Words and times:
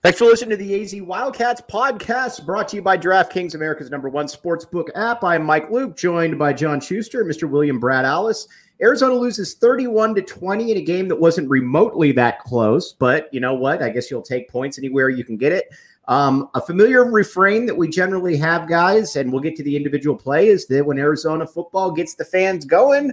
Thanks 0.00 0.20
for 0.20 0.26
listening 0.26 0.50
to 0.50 0.64
the 0.64 0.80
AZ 0.80 0.94
Wildcats 1.02 1.60
podcast 1.60 2.46
brought 2.46 2.68
to 2.68 2.76
you 2.76 2.82
by 2.82 2.96
DraftKings, 2.96 3.56
America's 3.56 3.90
number 3.90 4.08
one 4.08 4.26
sportsbook 4.26 4.90
app. 4.94 5.24
I'm 5.24 5.42
Mike 5.42 5.72
Luke, 5.72 5.96
joined 5.96 6.38
by 6.38 6.52
John 6.52 6.78
Schuster 6.78 7.20
and 7.20 7.28
Mr. 7.28 7.50
William 7.50 7.80
Brad 7.80 8.04
Allis. 8.04 8.46
Arizona 8.80 9.14
loses 9.14 9.54
31 9.54 10.14
to 10.14 10.22
20 10.22 10.70
in 10.70 10.76
a 10.78 10.82
game 10.82 11.08
that 11.08 11.16
wasn't 11.16 11.50
remotely 11.50 12.12
that 12.12 12.38
close, 12.44 12.92
but 12.92 13.28
you 13.34 13.40
know 13.40 13.54
what? 13.54 13.82
I 13.82 13.88
guess 13.88 14.08
you'll 14.08 14.22
take 14.22 14.48
points 14.48 14.78
anywhere 14.78 15.08
you 15.08 15.24
can 15.24 15.36
get 15.36 15.50
it. 15.50 15.64
Um, 16.06 16.48
a 16.54 16.60
familiar 16.60 17.04
refrain 17.04 17.66
that 17.66 17.76
we 17.76 17.88
generally 17.88 18.36
have, 18.36 18.68
guys, 18.68 19.16
and 19.16 19.32
we'll 19.32 19.42
get 19.42 19.56
to 19.56 19.64
the 19.64 19.74
individual 19.74 20.14
play, 20.14 20.46
is 20.46 20.68
that 20.68 20.86
when 20.86 21.00
Arizona 21.00 21.44
football 21.44 21.90
gets 21.90 22.14
the 22.14 22.24
fans 22.24 22.64
going, 22.64 23.12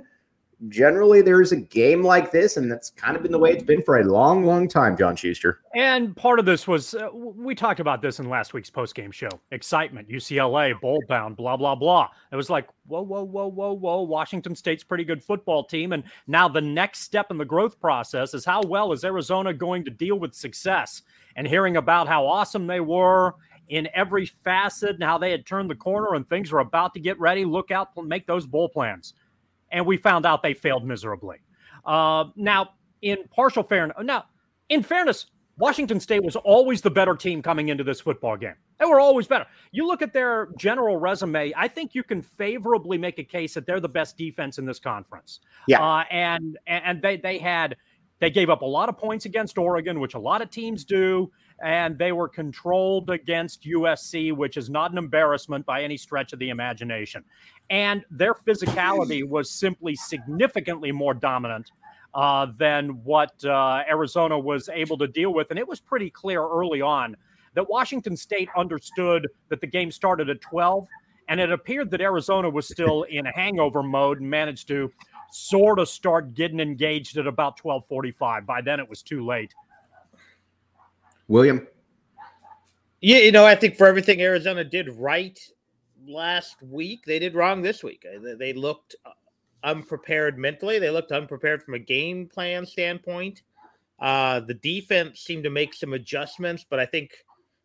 generally 0.69 1.21
there's 1.21 1.51
a 1.51 1.57
game 1.57 2.01
like 2.03 2.31
this, 2.31 2.57
and 2.57 2.71
that's 2.71 2.89
kind 2.91 3.15
of 3.15 3.23
been 3.23 3.31
the 3.31 3.39
way 3.39 3.51
it's 3.51 3.63
been 3.63 3.81
for 3.81 3.99
a 3.99 4.03
long, 4.03 4.45
long 4.45 4.67
time, 4.67 4.97
John 4.97 5.15
Schuster. 5.15 5.61
And 5.75 6.15
part 6.15 6.39
of 6.39 6.45
this 6.45 6.67
was 6.67 6.93
uh, 6.93 7.09
we 7.13 7.55
talked 7.55 7.79
about 7.79 8.01
this 8.01 8.19
in 8.19 8.29
last 8.29 8.53
week's 8.53 8.69
post 8.69 8.95
game 8.95 9.11
show. 9.11 9.29
Excitement, 9.51 10.09
UCLA, 10.09 10.79
bowl 10.79 11.01
bound, 11.07 11.37
blah 11.37 11.57
blah 11.57 11.75
blah. 11.75 12.09
It 12.31 12.35
was 12.35 12.49
like 12.49 12.67
whoa, 12.87 13.01
whoa, 13.01 13.23
whoa, 13.23 13.47
whoa, 13.47 13.73
whoa. 13.73 14.01
Washington 14.01 14.55
State's 14.55 14.83
pretty 14.83 15.03
good 15.03 15.23
football 15.23 15.63
team, 15.63 15.93
and 15.93 16.03
now 16.27 16.47
the 16.47 16.61
next 16.61 17.01
step 17.01 17.31
in 17.31 17.37
the 17.37 17.45
growth 17.45 17.79
process 17.79 18.33
is 18.33 18.45
how 18.45 18.61
well 18.63 18.91
is 18.91 19.03
Arizona 19.03 19.53
going 19.53 19.83
to 19.85 19.91
deal 19.91 20.19
with 20.19 20.33
success? 20.33 21.01
And 21.37 21.45
hearing 21.45 21.75
about 21.75 22.07
how 22.07 22.25
awesome 22.25 22.65
they 22.65 22.79
were 22.79 23.35
in 23.67 23.89
every 23.93 24.25
facet 24.25 24.91
and 24.91 25.03
how 25.03 25.17
they 25.17 25.31
had 25.31 25.45
turned 25.45 25.69
the 25.69 25.75
corner 25.75 26.15
and 26.15 26.27
things 26.27 26.51
were 26.51 26.59
about 26.59 26.93
to 26.93 26.99
get 26.99 27.19
ready. 27.19 27.45
Look 27.45 27.71
out, 27.71 27.89
make 28.05 28.27
those 28.27 28.45
bowl 28.45 28.69
plans 28.69 29.13
and 29.71 29.85
we 29.85 29.97
found 29.97 30.25
out 30.25 30.43
they 30.43 30.53
failed 30.53 30.85
miserably. 30.85 31.37
Uh, 31.85 32.25
now, 32.35 32.71
in 33.01 33.17
partial 33.29 33.63
fairness, 33.63 33.95
now 34.01 34.25
in 34.69 34.83
fairness, 34.83 35.27
Washington 35.57 35.99
State 35.99 36.23
was 36.23 36.35
always 36.35 36.81
the 36.81 36.89
better 36.89 37.15
team 37.15 37.41
coming 37.41 37.69
into 37.69 37.83
this 37.83 38.01
football 38.01 38.35
game. 38.35 38.55
They 38.77 38.85
were 38.85 38.99
always 38.99 39.25
better. 39.25 39.45
You 39.71 39.87
look 39.87 40.01
at 40.01 40.11
their 40.11 40.49
general 40.57 40.97
resume, 40.97 41.53
I 41.55 41.67
think 41.69 41.95
you 41.95 42.03
can 42.03 42.21
favorably 42.21 42.97
make 42.97 43.19
a 43.19 43.23
case 43.23 43.53
that 43.53 43.65
they're 43.65 43.79
the 43.79 43.87
best 43.87 44.17
defense 44.17 44.57
in 44.57 44.65
this 44.65 44.79
conference. 44.79 45.39
Yeah, 45.67 45.81
uh, 45.81 46.03
and 46.11 46.57
and 46.67 47.01
they 47.01 47.15
they 47.15 47.37
had 47.37 47.77
they 48.19 48.29
gave 48.29 48.49
up 48.49 48.61
a 48.61 48.65
lot 48.65 48.89
of 48.89 48.97
points 48.97 49.25
against 49.25 49.57
Oregon, 49.57 49.99
which 49.99 50.13
a 50.13 50.19
lot 50.19 50.41
of 50.41 50.49
teams 50.49 50.83
do, 50.83 51.31
and 51.63 51.97
they 51.97 52.11
were 52.11 52.27
controlled 52.27 53.09
against 53.09 53.63
USC, 53.63 54.35
which 54.35 54.57
is 54.57 54.69
not 54.69 54.91
an 54.91 54.97
embarrassment 54.97 55.65
by 55.65 55.83
any 55.83 55.97
stretch 55.97 56.33
of 56.33 56.39
the 56.39 56.49
imagination 56.49 57.23
and 57.69 58.05
their 58.11 58.33
physicality 58.33 59.23
was 59.29 59.49
simply 59.49 59.95
significantly 59.95 60.91
more 60.91 61.13
dominant 61.13 61.71
uh, 62.13 62.47
than 62.57 63.03
what 63.03 63.43
uh, 63.43 63.83
Arizona 63.89 64.37
was 64.37 64.69
able 64.69 64.97
to 64.97 65.07
deal 65.07 65.33
with. 65.33 65.49
And 65.49 65.59
it 65.59 65.67
was 65.67 65.79
pretty 65.79 66.09
clear 66.09 66.41
early 66.41 66.81
on 66.81 67.15
that 67.53 67.69
Washington 67.69 68.15
State 68.15 68.49
understood 68.57 69.27
that 69.49 69.61
the 69.61 69.67
game 69.67 69.91
started 69.91 70.29
at 70.29 70.41
12, 70.41 70.87
and 71.27 71.39
it 71.39 71.51
appeared 71.51 71.89
that 71.91 72.01
Arizona 72.01 72.49
was 72.49 72.67
still 72.67 73.03
in 73.09 73.25
hangover 73.25 73.83
mode 73.83 74.21
and 74.21 74.29
managed 74.29 74.67
to 74.69 74.91
sort 75.31 75.79
of 75.79 75.89
start 75.89 76.33
getting 76.33 76.59
engaged 76.59 77.17
at 77.17 77.27
about 77.27 77.59
12:45. 77.59 78.45
By 78.45 78.61
then, 78.61 78.79
it 78.79 78.89
was 78.89 79.01
too 79.01 79.25
late. 79.25 79.53
William. 81.27 81.67
Yeah, 83.01 83.17
you 83.17 83.31
know, 83.31 83.45
I 83.45 83.55
think 83.55 83.77
for 83.77 83.87
everything 83.87 84.21
Arizona 84.21 84.63
did 84.63 84.89
right 84.89 85.39
last 86.07 86.61
week. 86.63 87.03
They 87.05 87.19
did 87.19 87.35
wrong 87.35 87.61
this 87.61 87.83
week. 87.83 88.05
Uh, 88.05 88.35
they 88.37 88.53
looked 88.53 88.95
uh, 89.05 89.11
unprepared 89.63 90.37
mentally. 90.37 90.79
They 90.79 90.89
looked 90.89 91.11
unprepared 91.11 91.63
from 91.63 91.73
a 91.73 91.79
game 91.79 92.27
plan 92.27 92.65
standpoint. 92.65 93.41
Uh, 93.99 94.41
the 94.41 94.53
defense 94.55 95.21
seemed 95.21 95.43
to 95.43 95.49
make 95.49 95.73
some 95.73 95.93
adjustments, 95.93 96.65
but 96.69 96.79
I 96.79 96.85
think 96.85 97.11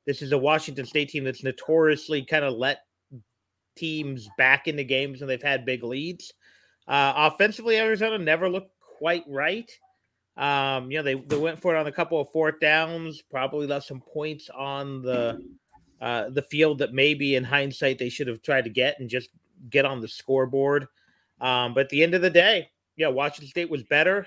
this 0.07 0.23
is 0.23 0.33
a 0.33 0.39
Washington 0.39 0.87
State 0.87 1.09
team 1.09 1.25
that's 1.25 1.43
notoriously 1.43 2.25
kind 2.25 2.45
of 2.45 2.55
let 2.55 2.85
teams 3.77 4.29
back 4.39 4.69
into 4.69 4.85
games 4.85 5.21
when 5.21 5.29
they've 5.29 5.43
had 5.43 5.65
big 5.65 5.83
leads. 5.83 6.33
Uh, 6.87 7.13
offensively, 7.17 7.79
Arizona 7.79 8.19
never 8.19 8.49
looked 8.49 8.73
quite 8.99 9.25
right. 9.29 9.71
Um, 10.37 10.91
you 10.91 10.99
know, 10.99 11.03
they, 11.03 11.15
they 11.15 11.37
went 11.37 11.61
for 11.61 11.75
it 11.75 11.79
on 11.79 11.87
a 11.87 11.93
couple 11.93 12.21
of 12.21 12.31
fourth 12.31 12.61
downs, 12.61 13.23
probably 13.31 13.67
left 13.67 13.87
some 13.87 14.01
points 14.01 14.49
on 14.51 15.03
the 15.03 15.43
uh, 16.01 16.31
the 16.31 16.43
field 16.43 16.79
that 16.79 16.95
maybe 16.95 17.37
in 17.37 17.45
hindsight 17.45 17.99
they 17.99 18.09
should 18.09 18.27
have 18.27 18.41
tried 18.41 18.65
to 18.65 18.71
get 18.71 18.99
and 19.01 19.11
just 19.11 19.31
get 19.69 19.85
on 19.85 20.01
the 20.01 20.09
scoreboard. 20.09 20.87
Um, 21.41 21.75
but 21.75 21.83
at 21.83 21.89
the 21.91 22.03
end 22.03 22.15
of 22.15 22.23
the 22.23 22.31
day, 22.31 22.71
yeah, 22.97 23.09
Washington 23.09 23.49
State 23.49 23.71
was 23.71 23.83
better, 23.83 24.27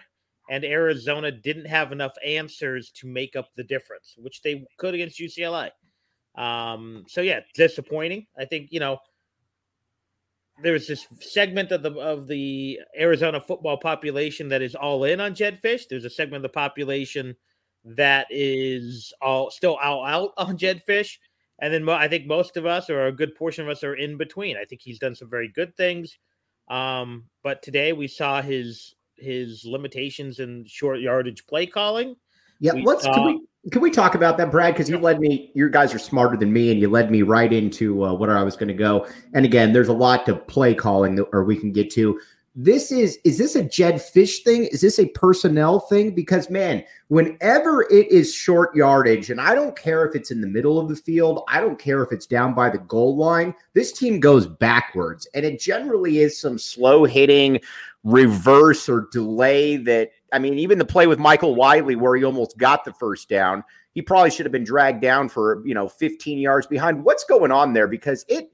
and 0.49 0.63
Arizona 0.63 1.31
didn't 1.31 1.65
have 1.65 1.91
enough 1.91 2.13
answers 2.25 2.91
to 2.91 3.07
make 3.07 3.35
up 3.35 3.53
the 3.55 3.63
difference, 3.63 4.15
which 4.17 4.41
they 4.41 4.65
could 4.77 4.93
against 4.93 5.19
UCLA. 5.19 5.71
Um, 6.35 7.05
so 7.07 7.21
yeah, 7.21 7.41
disappointing. 7.55 8.27
I 8.37 8.45
think 8.45 8.71
you 8.71 8.79
know 8.79 8.99
there's 10.63 10.87
this 10.87 11.05
segment 11.19 11.71
of 11.71 11.83
the 11.83 11.91
of 11.93 12.27
the 12.27 12.79
Arizona 12.97 13.39
football 13.39 13.77
population 13.77 14.49
that 14.49 14.61
is 14.61 14.75
all 14.75 15.03
in 15.03 15.19
on 15.19 15.35
Jedd 15.35 15.61
Fisch. 15.61 15.87
There's 15.89 16.05
a 16.05 16.09
segment 16.09 16.37
of 16.37 16.51
the 16.51 16.55
population 16.55 17.35
that 17.83 18.27
is 18.29 19.13
all 19.21 19.51
still 19.51 19.75
all 19.75 20.05
out 20.05 20.31
on 20.37 20.57
Jedd 20.57 20.83
Fisch. 20.87 21.17
And 21.59 21.73
then 21.73 21.87
I 21.87 22.07
think 22.07 22.25
most 22.25 22.57
of 22.57 22.65
us, 22.65 22.89
or 22.89 23.05
a 23.05 23.11
good 23.11 23.35
portion 23.35 23.63
of 23.63 23.69
us, 23.69 23.83
are 23.83 23.95
in 23.95 24.17
between. 24.17 24.57
I 24.57 24.65
think 24.65 24.81
he's 24.81 24.99
done 24.99 25.15
some 25.15 25.29
very 25.29 25.49
good 25.49 25.77
things. 25.77 26.17
Um, 26.67 27.25
but 27.43 27.61
today 27.61 27.93
we 27.93 28.07
saw 28.07 28.41
his 28.41 28.95
his 29.17 29.63
limitations 29.65 30.39
in 30.39 30.65
short 30.65 30.99
yardage 30.99 31.45
play 31.45 31.67
calling. 31.67 32.15
Yeah, 32.59 32.73
we 32.73 32.83
let's 32.83 33.03
saw, 33.03 33.13
can 33.13 33.25
we 33.25 33.41
can 33.71 33.81
we 33.81 33.91
talk 33.91 34.15
about 34.15 34.37
that, 34.37 34.51
Brad? 34.51 34.73
Because 34.73 34.89
you 34.89 34.97
led 34.97 35.19
me. 35.19 35.51
You 35.53 35.69
guys 35.69 35.93
are 35.93 35.99
smarter 35.99 36.35
than 36.35 36.51
me, 36.51 36.71
and 36.71 36.79
you 36.79 36.89
led 36.89 37.11
me 37.11 37.21
right 37.21 37.51
into 37.51 38.03
uh, 38.03 38.13
what 38.13 38.29
I 38.29 38.43
was 38.43 38.55
going 38.55 38.67
to 38.67 38.73
go. 38.73 39.07
And 39.33 39.45
again, 39.45 39.71
there's 39.71 39.87
a 39.87 39.93
lot 39.93 40.25
to 40.25 40.35
play 40.35 40.73
calling, 40.73 41.15
that, 41.15 41.27
or 41.31 41.43
we 41.43 41.55
can 41.55 41.71
get 41.71 41.89
to 41.91 42.19
this 42.55 42.91
is 42.91 43.17
is 43.23 43.37
this 43.37 43.55
a 43.55 43.63
Jedd 43.63 43.95
Fisch 43.95 44.43
thing? 44.43 44.65
Is 44.65 44.81
this 44.81 44.99
a 44.99 45.07
personnel 45.09 45.79
thing? 45.79 46.13
Because 46.13 46.49
man, 46.49 46.83
whenever 47.07 47.83
it 47.83 48.11
is 48.11 48.33
short 48.33 48.75
yardage, 48.75 49.31
and 49.31 49.41
I 49.41 49.55
don't 49.55 49.75
care 49.75 50.05
if 50.05 50.15
it's 50.15 50.29
in 50.29 50.39
the 50.39 50.47
middle 50.47 50.79
of 50.79 50.87
the 50.87 50.95
field, 50.95 51.43
I 51.47 51.59
don't 51.59 51.79
care 51.79 52.03
if 52.03 52.11
it's 52.11 52.27
down 52.27 52.53
by 52.53 52.69
the 52.69 52.77
goal 52.77 53.17
line, 53.17 53.55
this 53.73 53.91
team 53.91 54.19
goes 54.19 54.45
backwards. 54.45 55.27
And 55.33 55.45
it 55.45 55.59
generally 55.59 56.19
is 56.19 56.39
some 56.39 56.59
slow 56.59 57.05
hitting 57.05 57.59
reverse 58.03 58.87
or 58.87 59.07
delay 59.11 59.77
that 59.77 60.11
I 60.33 60.39
mean, 60.39 60.57
even 60.59 60.79
the 60.79 60.85
play 60.85 61.07
with 61.07 61.19
Michael 61.19 61.55
Wiley 61.55 61.95
where 61.95 62.15
he 62.15 62.23
almost 62.23 62.57
got 62.57 62.83
the 62.83 62.93
first 62.93 63.29
down, 63.29 63.63
he 63.93 64.01
probably 64.01 64.31
should 64.31 64.45
have 64.45 64.51
been 64.51 64.63
dragged 64.63 65.01
down 65.01 65.29
for, 65.29 65.65
you 65.65 65.73
know, 65.73 65.87
15 65.87 66.39
yards 66.39 66.65
behind. 66.67 67.03
What's 67.03 67.23
going 67.23 67.51
on 67.51 67.73
there? 67.73 67.87
Because 67.87 68.25
it 68.27 68.51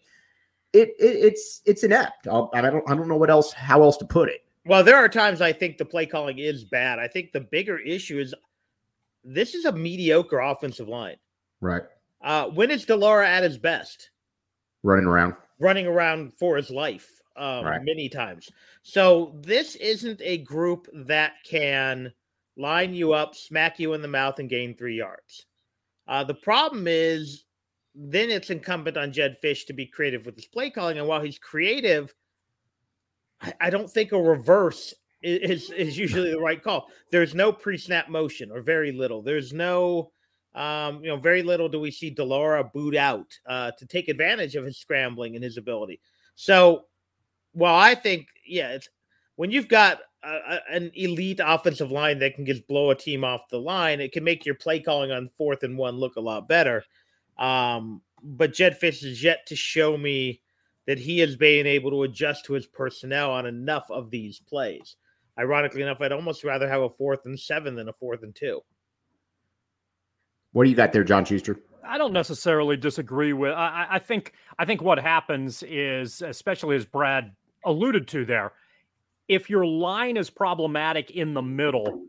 it, 0.73 0.89
it 0.99 1.15
it's 1.15 1.61
it's 1.65 1.83
inept. 1.83 2.27
I'll, 2.27 2.51
I 2.53 2.61
don't 2.61 2.87
I 2.89 2.95
don't 2.95 3.07
know 3.07 3.15
what 3.15 3.29
else 3.29 3.53
how 3.53 3.81
else 3.81 3.97
to 3.97 4.05
put 4.05 4.29
it. 4.29 4.43
Well, 4.65 4.83
there 4.83 4.97
are 4.97 5.09
times 5.09 5.41
I 5.41 5.53
think 5.53 5.77
the 5.77 5.85
play 5.85 6.05
calling 6.05 6.37
is 6.37 6.63
bad. 6.63 6.99
I 6.99 7.07
think 7.07 7.31
the 7.31 7.39
bigger 7.39 7.79
issue 7.79 8.19
is 8.19 8.35
this 9.23 9.55
is 9.55 9.65
a 9.65 9.71
mediocre 9.71 10.39
offensive 10.39 10.87
line. 10.87 11.15
Right. 11.61 11.83
Uh, 12.21 12.47
when 12.47 12.69
is 12.69 12.85
de 12.85 12.95
Laura 12.95 13.27
at 13.27 13.43
his 13.43 13.57
best? 13.57 14.11
Running 14.83 15.05
around. 15.05 15.35
Running 15.59 15.87
around 15.87 16.33
for 16.33 16.57
his 16.57 16.69
life 16.69 17.18
um, 17.35 17.65
right. 17.65 17.83
many 17.83 18.09
times. 18.09 18.49
So 18.83 19.35
this 19.41 19.75
isn't 19.75 20.21
a 20.21 20.39
group 20.39 20.87
that 20.93 21.33
can 21.43 22.11
line 22.57 22.93
you 22.93 23.13
up, 23.13 23.35
smack 23.35 23.79
you 23.79 23.93
in 23.93 24.01
the 24.01 24.07
mouth, 24.07 24.39
and 24.39 24.49
gain 24.49 24.75
three 24.75 24.97
yards. 24.97 25.45
Uh, 26.07 26.23
the 26.23 26.33
problem 26.33 26.85
is 26.87 27.45
then 27.95 28.29
it's 28.29 28.49
incumbent 28.49 28.97
on 28.97 29.11
Jedd 29.11 29.37
Fisch 29.41 29.65
to 29.67 29.73
be 29.73 29.85
creative 29.85 30.25
with 30.25 30.35
his 30.35 30.47
play 30.47 30.69
calling. 30.69 30.97
And 30.97 31.07
while 31.07 31.21
he's 31.21 31.39
creative, 31.39 32.13
I, 33.41 33.53
I 33.61 33.69
don't 33.69 33.89
think 33.89 34.11
a 34.11 34.21
reverse 34.21 34.93
is, 35.21 35.69
is 35.71 35.97
usually 35.97 36.31
the 36.31 36.39
right 36.39 36.61
call. 36.61 36.87
There's 37.11 37.35
no 37.35 37.51
pre-snap 37.51 38.09
motion 38.09 38.51
or 38.51 38.61
very 38.61 38.91
little. 38.91 39.21
There's 39.21 39.53
no 39.53 40.11
um, 40.55 41.03
you 41.03 41.09
know, 41.09 41.17
very 41.17 41.43
little 41.43 41.69
do 41.69 41.79
we 41.79 41.91
see 41.91 42.09
de 42.09 42.23
Laura 42.23 42.63
boot 42.63 42.95
out 42.95 43.27
uh, 43.47 43.71
to 43.77 43.85
take 43.85 44.07
advantage 44.07 44.55
of 44.55 44.65
his 44.65 44.77
scrambling 44.77 45.35
and 45.35 45.43
his 45.43 45.57
ability. 45.57 46.01
So, 46.35 46.85
well, 47.59 47.75
I 47.75 47.95
think, 47.95 48.27
yeah, 48.45 48.69
it's 48.69 48.89
when 49.35 49.51
you've 49.51 49.67
got 49.67 49.99
a, 50.23 50.29
a, 50.29 50.59
an 50.71 50.91
elite 50.95 51.39
offensive 51.43 51.91
line 51.91 52.19
that 52.19 52.35
can 52.35 52.45
just 52.45 52.67
blow 52.67 52.91
a 52.91 52.95
team 52.95 53.23
off 53.23 53.49
the 53.49 53.59
line, 53.59 53.99
it 53.99 54.11
can 54.11 54.23
make 54.23 54.45
your 54.45 54.55
play 54.55 54.79
calling 54.79 55.11
on 55.11 55.29
fourth 55.29 55.63
and 55.63 55.77
one 55.77 55.95
look 55.95 56.15
a 56.15 56.21
lot 56.21 56.47
better. 56.47 56.83
Um, 57.37 58.01
but 58.23 58.53
Jedd 58.53 58.79
Fisch 58.79 59.03
is 59.03 59.23
yet 59.23 59.45
to 59.47 59.55
show 59.55 59.97
me 59.97 60.41
that 60.87 60.99
he 60.99 61.19
has 61.19 61.35
been 61.35 61.67
able 61.67 61.91
to 61.91 62.03
adjust 62.03 62.45
to 62.45 62.53
his 62.53 62.65
personnel 62.65 63.31
on 63.31 63.45
enough 63.45 63.89
of 63.91 64.09
these 64.09 64.39
plays. 64.39 64.95
Ironically 65.37 65.81
enough, 65.81 66.01
I'd 66.01 66.11
almost 66.11 66.43
rather 66.43 66.67
have 66.67 66.81
a 66.81 66.89
fourth 66.89 67.25
and 67.25 67.39
seven 67.39 67.75
than 67.75 67.87
a 67.89 67.93
fourth 67.93 68.23
and 68.23 68.35
two. 68.35 68.61
What 70.51 70.63
do 70.63 70.69
you 70.69 70.75
got 70.75 70.91
there, 70.91 71.03
John 71.03 71.23
Schuster? 71.25 71.59
I 71.83 71.97
don't 71.97 72.13
necessarily 72.13 72.75
disagree 72.75 73.33
with. 73.33 73.53
I, 73.53 73.87
I 73.91 73.99
think 73.99 74.33
I 74.57 74.65
think 74.65 74.81
what 74.81 74.99
happens 74.99 75.63
is, 75.63 76.21
especially 76.21 76.75
as 76.75 76.85
Brad 76.85 77.31
alluded 77.65 78.07
to 78.09 78.25
there, 78.25 78.53
if 79.27 79.49
your 79.49 79.65
line 79.65 80.17
is 80.17 80.29
problematic 80.29 81.11
in 81.11 81.33
the 81.33 81.41
middle, 81.41 82.05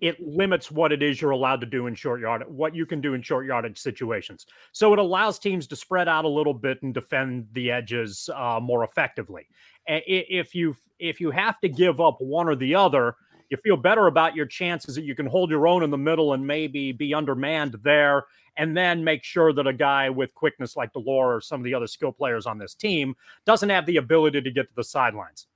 it 0.00 0.20
limits 0.20 0.70
what 0.70 0.90
it 0.90 1.00
is 1.00 1.20
you're 1.20 1.30
allowed 1.30 1.60
to 1.60 1.66
do 1.66 1.86
in 1.86 1.94
short 1.94 2.20
yard, 2.20 2.42
what 2.48 2.74
you 2.74 2.84
can 2.84 3.00
do 3.00 3.14
in 3.14 3.22
short 3.22 3.46
yardage 3.46 3.78
situations. 3.78 4.46
So 4.72 4.92
it 4.92 4.98
allows 4.98 5.38
teams 5.38 5.68
to 5.68 5.76
spread 5.76 6.08
out 6.08 6.24
a 6.24 6.28
little 6.28 6.54
bit 6.54 6.82
and 6.82 6.92
defend 6.92 7.46
the 7.52 7.70
edges 7.70 8.28
uh, 8.34 8.58
more 8.60 8.82
effectively. 8.82 9.46
If 9.86 10.54
you 10.54 10.74
if 10.98 11.20
you 11.20 11.30
have 11.30 11.60
to 11.60 11.68
give 11.68 12.00
up 12.00 12.16
one 12.20 12.48
or 12.48 12.56
the 12.56 12.74
other, 12.74 13.16
you 13.50 13.56
feel 13.58 13.76
better 13.76 14.06
about 14.06 14.34
your 14.34 14.46
chances 14.46 14.94
that 14.94 15.04
you 15.04 15.14
can 15.14 15.26
hold 15.26 15.50
your 15.50 15.66
own 15.66 15.82
in 15.82 15.90
the 15.90 15.98
middle 15.98 16.32
and 16.32 16.46
maybe 16.46 16.90
be 16.90 17.12
undermanned 17.12 17.76
there, 17.84 18.24
and 18.56 18.76
then 18.76 19.02
make 19.02 19.24
sure 19.24 19.52
that 19.52 19.66
a 19.66 19.72
guy 19.72 20.10
with 20.10 20.34
quickness 20.34 20.76
like 20.76 20.92
de 20.92 20.98
Laura 20.98 21.36
or 21.36 21.40
some 21.40 21.60
of 21.60 21.64
the 21.64 21.74
other 21.74 21.86
skill 21.86 22.12
players 22.12 22.46
on 22.46 22.58
this 22.58 22.74
team 22.74 23.14
doesn't 23.46 23.70
have 23.70 23.86
the 23.86 23.96
ability 23.96 24.42
to 24.42 24.50
get 24.50 24.68
to 24.68 24.74
the 24.76 24.84
sidelines. 24.84 25.46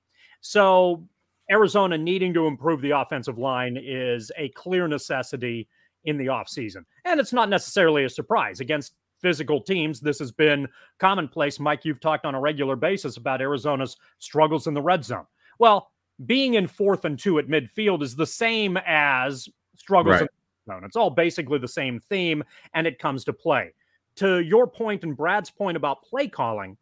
So 0.40 1.06
Arizona 1.50 1.98
needing 1.98 2.32
to 2.34 2.46
improve 2.46 2.80
the 2.80 2.92
offensive 2.92 3.38
line 3.38 3.78
is 3.80 4.32
a 4.36 4.48
clear 4.50 4.88
necessity 4.88 5.68
in 6.04 6.16
the 6.16 6.26
offseason. 6.26 6.84
And 7.04 7.20
it's 7.20 7.32
not 7.32 7.48
necessarily 7.48 8.04
a 8.04 8.08
surprise 8.08 8.60
against 8.60 8.94
physical 9.20 9.60
teams. 9.60 10.00
This 10.00 10.18
has 10.18 10.32
been 10.32 10.68
commonplace. 10.98 11.58
Mike, 11.58 11.84
you've 11.84 12.00
talked 12.00 12.24
on 12.24 12.34
a 12.34 12.40
regular 12.40 12.76
basis 12.76 13.16
about 13.16 13.40
Arizona's 13.40 13.96
struggles 14.18 14.66
in 14.66 14.74
the 14.74 14.82
red 14.82 15.04
zone. 15.04 15.26
Well, 15.58 15.90
being 16.24 16.54
in 16.54 16.66
fourth 16.66 17.04
and 17.04 17.18
two 17.18 17.38
at 17.38 17.48
midfield 17.48 18.02
is 18.02 18.16
the 18.16 18.26
same 18.26 18.78
as 18.86 19.48
struggles 19.76 20.14
right. 20.14 20.22
in 20.22 20.28
It's 20.68 20.96
all 20.96 21.10
basically 21.10 21.58
the 21.58 21.68
same 21.68 22.00
theme, 22.00 22.42
and 22.74 22.86
it 22.86 22.98
comes 22.98 23.24
to 23.24 23.32
play. 23.32 23.72
To 24.16 24.40
your 24.40 24.66
point 24.66 25.04
and 25.04 25.16
Brad's 25.16 25.50
point 25.50 25.76
about 25.76 26.02
play 26.02 26.28
calling, 26.28 26.76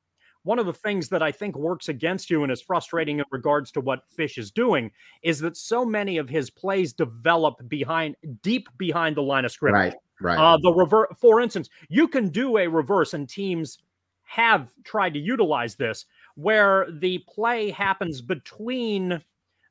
one 0.45 0.59
of 0.59 0.67
the 0.67 0.73
things 0.73 1.09
that 1.09 1.23
I 1.23 1.33
think 1.33 1.57
works 1.57 1.89
against 1.89 2.31
you 2.31 2.43
and 2.43 2.53
is 2.53 2.61
frustrating 2.61 3.19
in 3.19 3.25
regards 3.31 3.71
to 3.73 3.81
what 3.81 4.03
Fisch 4.17 4.39
is 4.39 4.51
doing 4.51 4.91
is 5.23 5.41
that 5.41 5.57
so 5.57 5.85
many 5.85 6.19
of 6.19 6.29
his 6.29 6.51
plays 6.51 6.93
develop 6.93 7.67
behind 7.69 8.15
deep 8.43 8.69
behind 8.77 9.17
the 9.17 9.23
line 9.23 9.47
of 9.47 9.53
scrimmage. 9.53 9.95
Right, 10.21 10.37
right. 10.37 10.39
Uh, 10.39 10.59
the 10.59 10.73
reverse, 10.73 11.09
for 11.19 11.41
instance, 11.41 11.71
you 11.89 12.07
can 12.07 12.29
do 12.29 12.59
a 12.59 12.69
reverse, 12.69 13.15
and 13.15 13.29
teams 13.29 13.79
have 14.25 14.71
tried 14.85 15.15
to 15.15 15.19
utilize 15.19 15.77
this 15.77 16.07
where 16.35 16.87
the 17.01 17.19
play 17.29 17.71
happens 17.71 18.21
between 18.21 19.23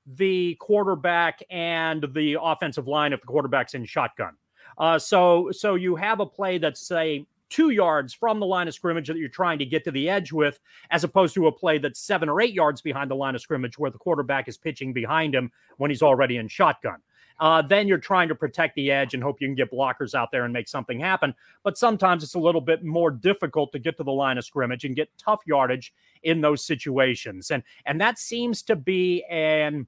the 0.05 0.55
quarterback 0.59 1.41
and 1.49 2.05
the 2.13 2.37
offensive 2.41 2.87
line 2.87 3.13
if 3.13 3.21
the 3.21 3.27
quarterback's 3.27 3.73
in 3.73 3.85
shotgun. 3.85 4.35
Uh, 4.77 4.97
so 4.97 5.49
so 5.51 5.75
you 5.75 5.95
have 5.95 6.19
a 6.19 6.25
play 6.25 6.57
that's 6.57 6.85
say 6.85 7.25
two 7.49 7.69
yards 7.69 8.13
from 8.13 8.39
the 8.39 8.45
line 8.45 8.67
of 8.67 8.73
scrimmage 8.73 9.07
that 9.07 9.17
you're 9.17 9.29
trying 9.29 9.59
to 9.59 9.65
get 9.65 9.83
to 9.83 9.91
the 9.91 10.09
edge 10.09 10.31
with, 10.31 10.59
as 10.89 11.03
opposed 11.03 11.35
to 11.35 11.45
a 11.45 11.51
play 11.51 11.77
that's 11.77 11.99
seven 11.99 12.27
or 12.27 12.41
eight 12.41 12.53
yards 12.53 12.81
behind 12.81 13.11
the 13.11 13.15
line 13.15 13.35
of 13.35 13.41
scrimmage 13.41 13.77
where 13.77 13.91
the 13.91 13.97
quarterback 13.97 14.47
is 14.47 14.57
pitching 14.57 14.91
behind 14.91 15.35
him 15.35 15.51
when 15.77 15.91
he's 15.91 16.01
already 16.01 16.37
in 16.37 16.47
shotgun. 16.47 16.97
Uh, 17.39 17.61
then 17.61 17.87
you're 17.87 17.97
trying 17.97 18.27
to 18.27 18.35
protect 18.35 18.75
the 18.75 18.91
edge 18.91 19.13
and 19.13 19.21
hope 19.21 19.41
you 19.41 19.47
can 19.47 19.55
get 19.55 19.71
blockers 19.71 20.15
out 20.15 20.31
there 20.31 20.45
and 20.45 20.53
make 20.53 20.67
something 20.67 20.99
happen. 20.99 21.33
But 21.63 21.77
sometimes 21.77 22.23
it's 22.23 22.35
a 22.35 22.39
little 22.39 22.61
bit 22.61 22.83
more 22.83 23.11
difficult 23.11 23.71
to 23.73 23.79
get 23.79 23.97
to 23.97 24.03
the 24.03 24.11
line 24.11 24.37
of 24.37 24.45
scrimmage 24.45 24.85
and 24.85 24.95
get 24.95 25.09
tough 25.17 25.41
yardage 25.45 25.93
in 26.23 26.41
those 26.41 26.65
situations. 26.65 27.51
And 27.51 27.63
and 27.85 27.99
that 28.01 28.17
seems 28.17 28.61
to 28.63 28.75
be 28.75 29.23
an 29.29 29.87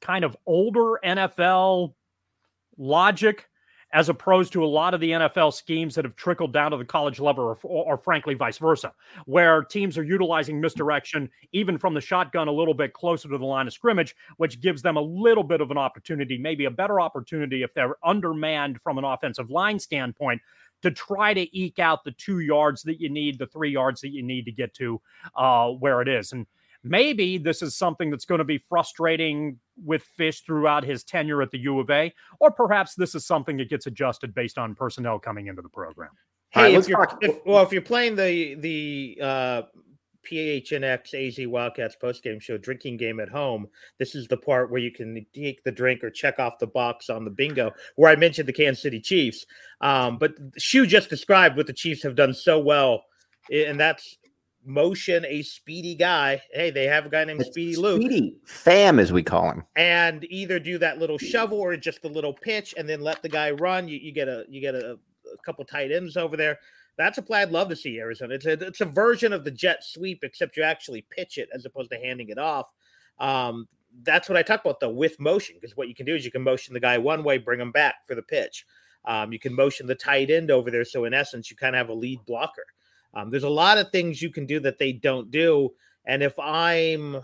kind 0.00 0.24
of 0.24 0.36
older 0.46 0.98
NFL 1.04 1.94
logic 2.78 3.48
as 3.92 4.08
opposed 4.08 4.52
to 4.52 4.64
a 4.64 4.66
lot 4.66 4.94
of 4.94 5.00
the 5.00 5.10
NFL 5.10 5.52
schemes 5.52 5.94
that 5.94 6.04
have 6.04 6.14
trickled 6.14 6.52
down 6.52 6.70
to 6.70 6.76
the 6.76 6.84
college 6.84 7.18
level, 7.18 7.44
or, 7.44 7.58
or, 7.64 7.92
or, 7.92 7.98
frankly, 7.98 8.34
vice 8.34 8.58
versa, 8.58 8.92
where 9.26 9.62
teams 9.64 9.98
are 9.98 10.04
utilizing 10.04 10.60
misdirection 10.60 11.28
even 11.52 11.76
from 11.76 11.94
the 11.94 12.00
shotgun 12.00 12.46
a 12.46 12.52
little 12.52 12.74
bit 12.74 12.92
closer 12.92 13.28
to 13.28 13.36
the 13.36 13.44
line 13.44 13.66
of 13.66 13.72
scrimmage, 13.72 14.14
which 14.36 14.60
gives 14.60 14.80
them 14.80 14.96
a 14.96 15.00
little 15.00 15.42
bit 15.42 15.60
of 15.60 15.70
an 15.70 15.78
opportunity, 15.78 16.38
maybe 16.38 16.66
a 16.66 16.70
better 16.70 17.00
opportunity 17.00 17.62
if 17.62 17.74
they're 17.74 17.96
undermanned 18.04 18.80
from 18.82 18.96
an 18.98 19.04
offensive 19.04 19.50
line 19.50 19.78
standpoint. 19.78 20.40
To 20.82 20.90
try 20.90 21.34
to 21.34 21.58
eke 21.58 21.78
out 21.78 22.04
the 22.04 22.12
two 22.12 22.38
yards 22.38 22.82
that 22.84 23.02
you 23.02 23.10
need, 23.10 23.38
the 23.38 23.46
three 23.48 23.70
yards 23.70 24.00
that 24.00 24.12
you 24.12 24.22
need 24.22 24.46
to 24.46 24.52
get 24.52 24.72
to 24.76 24.98
uh, 25.36 25.68
where 25.68 26.00
it 26.00 26.08
is. 26.08 26.32
And 26.32 26.46
maybe 26.82 27.38
this 27.38 27.62
is 27.62 27.76
something 27.76 28.10
that's 28.10 28.24
going 28.24 28.38
to 28.38 28.44
be 28.44 28.58
frustrating 28.58 29.58
with 29.84 30.04
Fisch 30.18 30.44
throughout 30.44 30.84
his 30.84 31.04
tenure 31.04 31.42
at 31.42 31.50
the 31.50 31.58
U 31.58 31.80
of 31.80 31.90
A, 31.90 32.12
or 32.38 32.50
perhaps 32.50 32.94
this 32.94 33.14
is 33.14 33.26
something 33.26 33.56
that 33.58 33.68
gets 33.68 33.86
adjusted 33.86 34.34
based 34.34 34.58
on 34.58 34.74
personnel 34.74 35.18
coming 35.18 35.46
into 35.46 35.62
the 35.62 35.68
program. 35.68 36.10
Hey, 36.50 36.62
right, 36.62 36.74
if 36.74 36.88
you're, 36.88 37.08
if, 37.20 37.36
well, 37.46 37.62
if 37.62 37.72
you're 37.72 37.82
playing 37.82 38.16
the 38.16 38.54
the 38.54 39.18
uh, 39.22 39.62
PHNX 40.28 41.14
AZ 41.14 41.46
Wildcats 41.46 41.96
postgame 42.02 42.40
show 42.40 42.58
drinking 42.58 42.96
game 42.96 43.20
at 43.20 43.28
home, 43.28 43.68
this 43.98 44.14
is 44.14 44.26
the 44.26 44.36
part 44.36 44.70
where 44.70 44.80
you 44.80 44.90
can 44.90 45.24
take 45.32 45.62
the 45.64 45.72
drink 45.72 46.02
or 46.02 46.10
check 46.10 46.38
off 46.38 46.58
the 46.58 46.66
box 46.66 47.08
on 47.08 47.24
the 47.24 47.30
bingo 47.30 47.72
where 47.96 48.10
I 48.10 48.16
mentioned 48.16 48.48
the 48.48 48.52
Kansas 48.52 48.82
City 48.82 49.00
Chiefs. 49.00 49.46
Um, 49.80 50.18
but 50.18 50.34
Shu 50.58 50.86
just 50.86 51.08
described 51.08 51.56
what 51.56 51.66
the 51.66 51.72
Chiefs 51.72 52.02
have 52.02 52.16
done 52.16 52.34
so 52.34 52.58
well, 52.58 53.04
and 53.52 53.78
that's 53.78 54.18
motion 54.64 55.24
a 55.26 55.42
speedy 55.42 55.94
guy. 55.94 56.42
Hey, 56.52 56.70
they 56.70 56.84
have 56.84 57.06
a 57.06 57.08
guy 57.08 57.24
named 57.24 57.40
it's 57.40 57.50
Speedy 57.50 57.76
Luke. 57.76 58.00
Speedy 58.00 58.36
Fam, 58.44 58.98
as 58.98 59.12
we 59.12 59.22
call 59.22 59.50
him. 59.50 59.64
And 59.76 60.24
either 60.30 60.58
do 60.58 60.78
that 60.78 60.98
little 60.98 61.18
shovel 61.18 61.58
or 61.58 61.76
just 61.76 62.04
a 62.04 62.08
little 62.08 62.32
pitch 62.32 62.74
and 62.76 62.88
then 62.88 63.00
let 63.00 63.22
the 63.22 63.28
guy 63.28 63.50
run. 63.50 63.88
You, 63.88 63.98
you 63.98 64.12
get 64.12 64.28
a 64.28 64.44
you 64.48 64.60
get 64.60 64.74
a, 64.74 64.98
a 65.32 65.36
couple 65.44 65.64
tight 65.64 65.92
ends 65.92 66.16
over 66.16 66.36
there. 66.36 66.58
That's 66.96 67.18
a 67.18 67.22
play 67.22 67.40
I'd 67.40 67.50
love 67.50 67.68
to 67.70 67.76
see 67.76 67.98
Arizona. 67.98 68.34
It's 68.34 68.46
a 68.46 68.52
it's 68.52 68.80
a 68.80 68.86
version 68.86 69.32
of 69.32 69.44
the 69.44 69.50
jet 69.50 69.84
sweep, 69.84 70.20
except 70.22 70.56
you 70.56 70.62
actually 70.62 71.06
pitch 71.10 71.38
it 71.38 71.48
as 71.54 71.64
opposed 71.64 71.90
to 71.90 71.96
handing 71.96 72.28
it 72.28 72.38
off. 72.38 72.70
Um, 73.18 73.68
that's 74.02 74.28
what 74.28 74.38
I 74.38 74.42
talk 74.42 74.60
about 74.60 74.80
though 74.80 74.90
with 74.90 75.18
motion, 75.18 75.56
because 75.60 75.76
what 75.76 75.88
you 75.88 75.94
can 75.94 76.06
do 76.06 76.14
is 76.14 76.24
you 76.24 76.30
can 76.30 76.42
motion 76.42 76.74
the 76.74 76.80
guy 76.80 76.98
one 76.98 77.24
way, 77.24 77.38
bring 77.38 77.60
him 77.60 77.72
back 77.72 78.06
for 78.06 78.14
the 78.14 78.22
pitch. 78.22 78.66
Um, 79.06 79.32
you 79.32 79.38
can 79.38 79.54
motion 79.54 79.86
the 79.86 79.94
tight 79.94 80.30
end 80.30 80.50
over 80.50 80.70
there, 80.70 80.84
so 80.84 81.04
in 81.04 81.14
essence, 81.14 81.50
you 81.50 81.56
kind 81.56 81.74
of 81.74 81.78
have 81.78 81.88
a 81.88 81.94
lead 81.94 82.20
blocker. 82.26 82.64
Um, 83.14 83.30
there's 83.30 83.44
a 83.44 83.48
lot 83.48 83.78
of 83.78 83.90
things 83.90 84.22
you 84.22 84.30
can 84.30 84.46
do 84.46 84.60
that 84.60 84.78
they 84.78 84.92
don't 84.92 85.30
do. 85.30 85.70
And 86.04 86.22
if 86.22 86.38
I'm 86.38 87.22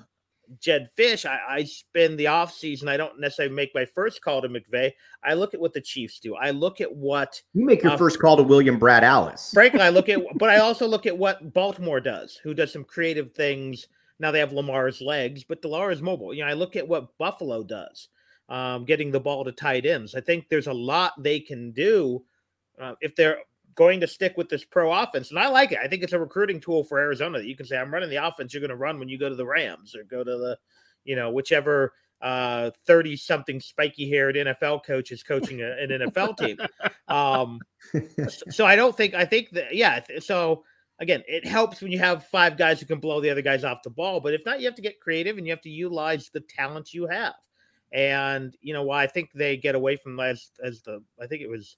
Jedd 0.61 0.89
Fisch, 0.97 1.25
I, 1.25 1.39
I 1.49 1.65
spend 1.65 2.19
the 2.19 2.27
offseason, 2.27 2.89
I 2.89 2.97
don't 2.97 3.19
necessarily 3.21 3.55
make 3.55 3.75
my 3.75 3.85
first 3.85 4.23
call 4.23 4.43
to 4.43 4.49
McVay. 4.49 4.93
I 5.25 5.35
look 5.35 5.55
at 5.55 5.61
what 5.61 5.73
the 5.73 5.81
Chiefs 5.81 6.21
do. 6.21 6.35
I 6.35 6.51
look 6.51 6.81
at 6.81 6.95
what 6.95 7.41
you 7.55 7.65
make 7.65 7.83
your 7.83 7.93
uh, 7.93 7.97
first 7.97 8.19
call 8.19 8.37
to 8.37 8.43
William 8.43 8.79
Brad 8.79 9.05
Allis. 9.05 9.51
Frankly, 9.53 9.81
I 9.81 9.89
look 9.89 10.09
at, 10.09 10.21
but 10.39 10.51
I 10.51 10.59
also 10.59 10.87
look 10.87 11.07
at 11.07 11.17
what 11.17 11.53
Baltimore 11.53 12.01
does, 12.01 12.37
who 12.37 12.55
does 12.55 12.73
some 12.73 12.85
creative 12.85 13.33
things. 13.33 13.89
Now 14.19 14.31
they 14.31 14.39
have 14.39 14.53
Lamar's 14.53 15.01
legs, 15.01 15.45
but 15.45 15.63
de 15.63 15.69
Laura 15.69 15.93
is 15.93 16.03
mobile. 16.03 16.33
You 16.33 16.43
know, 16.43 16.51
I 16.51 16.55
look 16.55 16.77
at 16.77 16.87
what 16.87 17.17
Buffalo 17.19 17.63
does, 17.63 18.09
um, 18.49 18.85
getting 18.85 19.11
the 19.11 19.21
ball 19.21 19.45
to 19.45 19.53
tight 19.53 19.85
ends. 19.85 20.15
I 20.15 20.21
think 20.21 20.49
there's 20.49 20.69
a 20.69 20.73
lot 20.73 21.23
they 21.23 21.41
can 21.41 21.73
do 21.73 22.25
uh, 22.81 22.95
if 23.01 23.15
they're 23.17 23.39
going 23.77 24.01
to 24.01 24.07
stick 24.07 24.35
with 24.37 24.49
this 24.49 24.65
pro 24.65 24.93
offense. 24.93 25.31
And 25.31 25.39
I 25.39 25.49
like 25.49 25.71
it. 25.71 25.79
I 25.83 25.87
think 25.87 26.03
it's 26.03 26.15
a 26.15 26.19
recruiting 26.19 26.61
tool 26.61 26.83
for 26.83 26.99
Arizona 26.99 27.39
that 27.39 27.47
you 27.47 27.57
can 27.57 27.67
say, 27.67 27.77
I'm 27.77 27.93
running 27.93 28.11
the 28.11 28.27
offense 28.27 28.53
you're 28.53 28.63
going 28.63 28.71
to 28.71 28.77
run 28.77 28.99
when 28.99 29.09
you 29.09 29.19
go 29.19 29.29
to 29.29 29.37
the 29.37 29.47
Rams 29.47 29.95
or 29.95 30.03
go 30.03 30.25
to 30.25 30.31
the, 30.31 30.59
you 31.05 31.15
know, 31.15 31.31
whichever 31.31 31.93
uh 32.23 32.71
30 32.87 33.15
something 33.15 33.61
spiky 33.61 34.09
haired 34.09 34.37
NFL 34.37 34.83
coach 34.87 35.13
is 35.13 35.23
coaching 35.23 35.61
a, 35.61 35.73
an 35.73 35.91
NFL 35.91 36.37
team. 36.39 36.57
Um 37.09 37.61
so 38.51 38.67
I 38.67 38.75
don't 38.75 38.97
think 38.97 39.15
I 39.15 39.25
think 39.25 39.51
that 39.51 39.77
yeah, 39.77 40.01
so 40.19 40.65
again, 40.99 41.23
it 41.29 41.47
helps 41.47 41.81
when 41.81 41.93
you 41.93 42.01
have 42.01 42.27
five 42.27 42.57
guys 42.57 42.81
who 42.81 42.87
can 42.87 42.99
blow 42.99 43.21
the 43.21 43.31
other 43.31 43.43
guys 43.43 43.63
off 43.63 43.85
the 43.85 43.91
ball, 43.91 44.19
but 44.19 44.35
if 44.35 44.45
not, 44.45 44.59
you 44.59 44.67
have 44.67 44.75
to 44.75 44.83
get 44.83 44.99
creative 44.99 45.39
and 45.39 45.47
you 45.47 45.53
have 45.53 45.61
to 45.61 45.71
utilize 45.71 46.31
the 46.31 46.41
talent 46.41 46.93
you 46.93 47.07
have. 47.07 47.35
And 47.93 48.57
you 48.61 48.73
know 48.73 48.83
why 48.83 49.05
I 49.05 49.07
think 49.07 49.31
they 49.33 49.57
get 49.57 49.77
away 49.77 49.95
from 49.95 50.19
as 50.19 50.51
as 50.65 50.83
the 50.83 51.01
I 51.23 51.29
think 51.29 51.43
it 51.43 51.51
was 51.51 51.77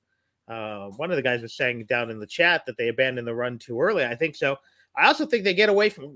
uh, 0.49 0.89
one 0.97 1.11
of 1.11 1.17
the 1.17 1.23
guys 1.23 1.43
was 1.43 1.55
saying 1.55 1.85
down 1.85 2.11
in 2.11 2.19
the 2.19 2.27
chat 2.27 2.65
that 2.67 2.77
they 2.77 2.89
abandoned 2.89 3.27
the 3.27 3.35
run 3.35 3.59
too 3.59 3.81
early. 3.81 4.05
I 4.05 4.15
think 4.15 4.35
so. 4.35 4.57
I 4.97 5.07
also 5.07 5.27
think 5.27 5.45
they 5.45 5.55
get 5.55 5.69
away 5.69 5.91
from. 5.91 6.15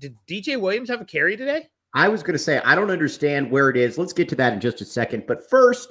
Did 0.00 0.16
DJ 0.28 0.60
Williams 0.60 0.88
have 0.88 1.00
a 1.00 1.04
carry 1.04 1.36
today? 1.36 1.68
I 1.94 2.08
was 2.08 2.22
going 2.22 2.32
to 2.32 2.38
say 2.38 2.60
I 2.64 2.74
don't 2.74 2.90
understand 2.90 3.50
where 3.50 3.70
it 3.70 3.76
is. 3.76 3.98
Let's 3.98 4.12
get 4.12 4.28
to 4.30 4.34
that 4.36 4.52
in 4.52 4.60
just 4.60 4.80
a 4.80 4.84
second. 4.84 5.24
But 5.26 5.48
first, 5.48 5.90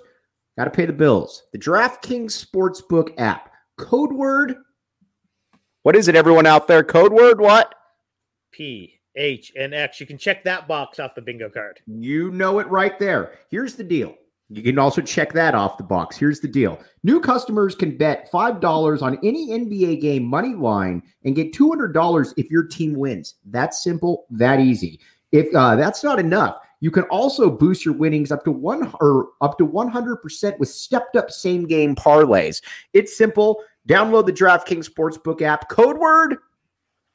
got 0.57 0.65
to 0.65 0.71
pay 0.71 0.85
the 0.85 0.93
bills. 0.93 1.43
The 1.51 1.59
DraftKings 1.59 2.45
Sportsbook 2.45 3.13
app. 3.17 3.51
Code 3.77 4.13
word. 4.13 4.55
What 5.83 5.95
is 5.95 6.07
it, 6.07 6.15
everyone 6.15 6.45
out 6.45 6.67
there? 6.67 6.83
Code 6.83 7.13
word 7.13 7.39
what? 7.39 7.75
P 8.51 8.99
H 9.15 9.51
and 9.57 9.73
X. 9.73 9.99
You 9.99 10.07
can 10.07 10.17
check 10.17 10.43
that 10.43 10.67
box 10.67 10.99
off 10.99 11.15
the 11.15 11.21
bingo 11.21 11.49
card. 11.49 11.79
You 11.85 12.31
know 12.31 12.59
it 12.59 12.67
right 12.67 12.97
there. 12.97 13.33
Here's 13.49 13.75
the 13.75 13.83
deal. 13.83 14.15
You 14.49 14.61
can 14.61 14.77
also 14.77 15.01
check 15.01 15.33
that 15.33 15.55
off 15.55 15.77
the 15.77 15.83
box. 15.83 16.17
Here's 16.17 16.39
the 16.39 16.47
deal 16.47 16.79
new 17.03 17.19
customers 17.19 17.75
can 17.75 17.97
bet 17.97 18.31
$5 18.31 19.01
on 19.01 19.17
any 19.23 19.49
NBA 19.49 20.01
game 20.01 20.23
money 20.23 20.53
line 20.53 21.01
and 21.23 21.35
get 21.35 21.53
$200 21.53 22.33
if 22.37 22.51
your 22.51 22.63
team 22.63 22.93
wins. 22.93 23.35
That's 23.45 23.83
simple, 23.83 24.25
that 24.29 24.59
easy. 24.59 24.99
If 25.31 25.53
uh, 25.55 25.75
that's 25.75 26.03
not 26.03 26.19
enough, 26.19 26.57
you 26.79 26.91
can 26.91 27.03
also 27.05 27.49
boost 27.49 27.83
your 27.83 27.95
winnings 27.95 28.31
up 28.31 28.43
to 28.43 28.51
one 28.51 28.93
or 29.01 29.29
up 29.41 29.57
to 29.57 29.67
100% 29.67 30.59
with 30.59 30.69
stepped 30.69 31.15
up 31.15 31.31
same 31.31 31.65
game 31.65 31.95
parlays. 31.95 32.61
It's 32.93 33.17
simple. 33.17 33.63
Download 33.87 34.25
the 34.25 34.33
DraftKings 34.33 34.89
Sportsbook 34.89 35.41
app. 35.41 35.69
Code 35.69 35.97
word 35.97 36.37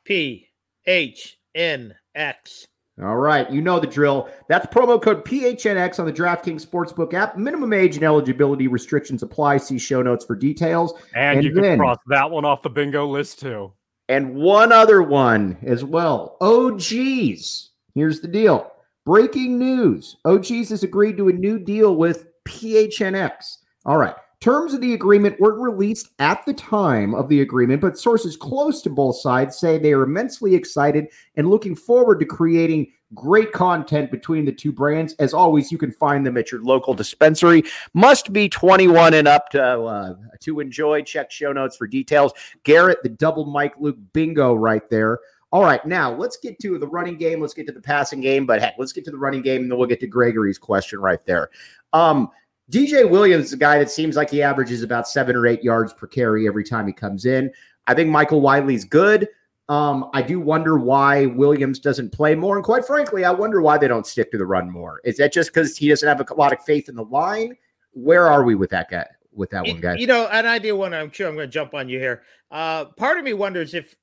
P 0.05 0.49
H 0.87 1.39
N 1.55 1.95
X. 2.15 2.67
All 3.02 3.16
right, 3.16 3.50
you 3.50 3.62
know 3.62 3.80
the 3.80 3.87
drill. 3.87 4.28
That's 4.49 4.66
promo 4.66 5.00
code 5.00 5.25
PHNX 5.25 5.99
on 5.99 6.07
the 6.07 6.12
DraftKings 6.12 6.66
Sportsbook 6.66 7.14
app. 7.14 7.37
Minimum 7.37 7.73
age 7.73 7.97
and 7.97 8.04
eligibility 8.04 8.69
restrictions 8.69 9.23
apply. 9.23 9.57
See 9.59 9.78
show 9.78 10.02
notes 10.02 10.25
for 10.25 10.37
details. 10.37 10.92
And, 11.14 11.38
and 11.38 11.45
you 11.45 11.54
then, 11.54 11.62
can 11.62 11.78
cross 11.78 11.99
that 12.09 12.30
one 12.30 12.45
off 12.45 12.62
the 12.62 12.71
bingo 12.71 13.07
list 13.07 13.40
too. 13.40 13.73
And 14.09 14.35
one 14.35 14.73
other 14.73 15.02
one 15.02 15.57
as 15.62 15.85
well. 15.85 16.37
Oh, 16.40 16.76
geez. 16.76 17.71
Here's 17.95 18.21
the 18.21 18.28
deal. 18.28 18.73
Breaking 19.07 19.59
news. 19.59 20.16
OGeez 20.26 20.69
has 20.71 20.83
agreed 20.83 21.16
to 21.16 21.28
a 21.28 21.33
new 21.33 21.59
deal 21.59 21.97
with 21.97 22.26
PHNX. 22.47 23.59
All 23.87 23.97
right. 23.97 24.14
Terms 24.41 24.73
of 24.73 24.81
the 24.81 24.95
agreement 24.95 25.39
weren't 25.39 25.61
released 25.61 26.13
at 26.19 26.47
the 26.47 26.55
time 26.55 27.15
of 27.15 27.29
the 27.29 27.43
agreement, 27.43 27.83
but 27.83 27.99
sources 27.99 28.39
close 28.39 28.81
to 28.81 28.89
both 28.89 29.17
sides 29.17 29.59
say 29.59 29.77
they 29.77 29.93
are 29.93 30.03
immensely 30.03 30.55
excited 30.55 31.09
and 31.37 31.51
looking 31.51 31.77
forward 31.77 32.19
to 32.21 32.25
creating 32.25 32.91
great 33.15 33.53
content 33.53 34.11
between 34.11 34.47
the 34.47 34.53
two 34.53 34.73
brands. 34.73 35.15
As 35.19 35.35
always, 35.35 35.71
you 35.71 35.77
can 35.77 35.93
find 35.93 36.25
them 36.25 36.39
at 36.39 36.51
your 36.51 36.63
local 36.63 36.95
dispensary. 36.95 37.65
Must 37.93 38.33
be 38.33 38.49
21 38.49 39.13
and 39.13 39.29
up 39.29 39.51
to 39.51 39.63
uh, 39.63 40.15
to 40.41 40.61
enjoy. 40.61 41.03
Check 41.03 41.31
show 41.31 41.53
notes 41.53 41.77
for 41.77 41.87
details. 41.87 42.33
Garrett, 42.65 43.03
the 43.03 43.11
double 43.11 43.45
Mike 43.45 43.75
Luke 43.79 43.99
bingo 44.15 44.55
right 44.55 44.89
there. 44.89 45.19
All 45.53 45.63
right, 45.63 45.85
now 45.85 46.15
let's 46.15 46.39
get 46.39 46.59
to 46.61 46.79
the 46.79 46.87
running 46.87 47.19
game. 47.19 47.43
Let's 47.43 47.55
get 47.55 47.67
to 47.67 47.73
the 47.73 47.81
passing 47.81 48.23
game, 48.23 48.47
but 48.47 48.63
heck, 48.63 48.77
let's 48.79 48.93
get 48.93 49.05
to 49.05 49.11
the 49.11 49.19
running 49.19 49.43
game, 49.43 49.63
and 49.63 49.71
then 49.71 49.79
we'll 49.79 49.89
get 49.89 50.01
to 50.01 50.07
Gregory's 50.07 50.59
question 50.59 51.01
right 51.01 51.23
there. 51.27 51.51
Um, 51.93 52.31
DJ 52.71 53.09
Williams 53.09 53.47
is 53.47 53.53
a 53.53 53.57
guy 53.57 53.79
that 53.79 53.91
seems 53.91 54.15
like 54.15 54.31
he 54.31 54.43
averages 54.43 54.83
about 54.83 55.09
seven 55.09 55.35
or 55.35 55.47
eight 55.47 55.62
yards 55.65 55.93
per 55.93 56.07
carry 56.07 56.47
every 56.47 56.62
time 56.62 56.87
he 56.87 56.93
comes 56.93 57.27
in. 57.27 57.50
I 57.87 57.95
think 57.95 58.09
Michael 58.11 58.41
Wiley's 58.41 58.85
good. 58.85 59.29
Um, 59.69 60.11
I 60.15 60.23
do 60.23 60.41
wonder 60.41 60.79
why 60.79 61.27
Williams 61.27 61.79
doesn't 61.81 62.11
play 62.11 62.35
more. 62.35 62.57
And 62.57 62.65
quite 62.65 62.85
frankly, 62.85 63.25
I 63.25 63.33
wonder 63.33 63.61
why 63.61 63.79
they 63.79 63.89
don't 63.89 64.07
stick 64.07 64.31
to 64.33 64.39
the 64.39 64.47
run 64.47 64.71
more. 64.71 65.00
Is 65.05 65.17
that 65.17 65.33
just 65.33 65.53
because 65.53 65.77
he 65.77 65.89
doesn't 65.89 66.09
have 66.09 66.21
a 66.21 66.35
lot 66.35 66.53
of 66.53 66.62
faith 66.65 66.89
in 66.89 66.95
the 66.95 67.05
line? 67.05 67.57
Where 67.93 68.27
are 68.27 68.45
we 68.45 68.55
with 68.55 68.71
that 68.71 68.91
guy? 68.91 69.07
With 69.33 69.50
that 69.50 69.67
one, 69.67 69.81
guy? 69.81 69.97
You 69.97 70.07
know, 70.07 70.27
an 70.27 70.47
idea 70.47 70.75
one. 70.75 70.93
I'm 70.95 71.11
sure 71.11 71.29
I'm 71.29 71.35
going 71.35 71.49
to 71.49 71.53
jump 71.53 71.75
on 71.75 71.89
you 71.89 71.99
here. 71.99 72.23
Uh, 72.50 72.87
part 72.87 73.19
of 73.19 73.25
me 73.25 73.33
wonders 73.33 73.75
if 73.75 73.95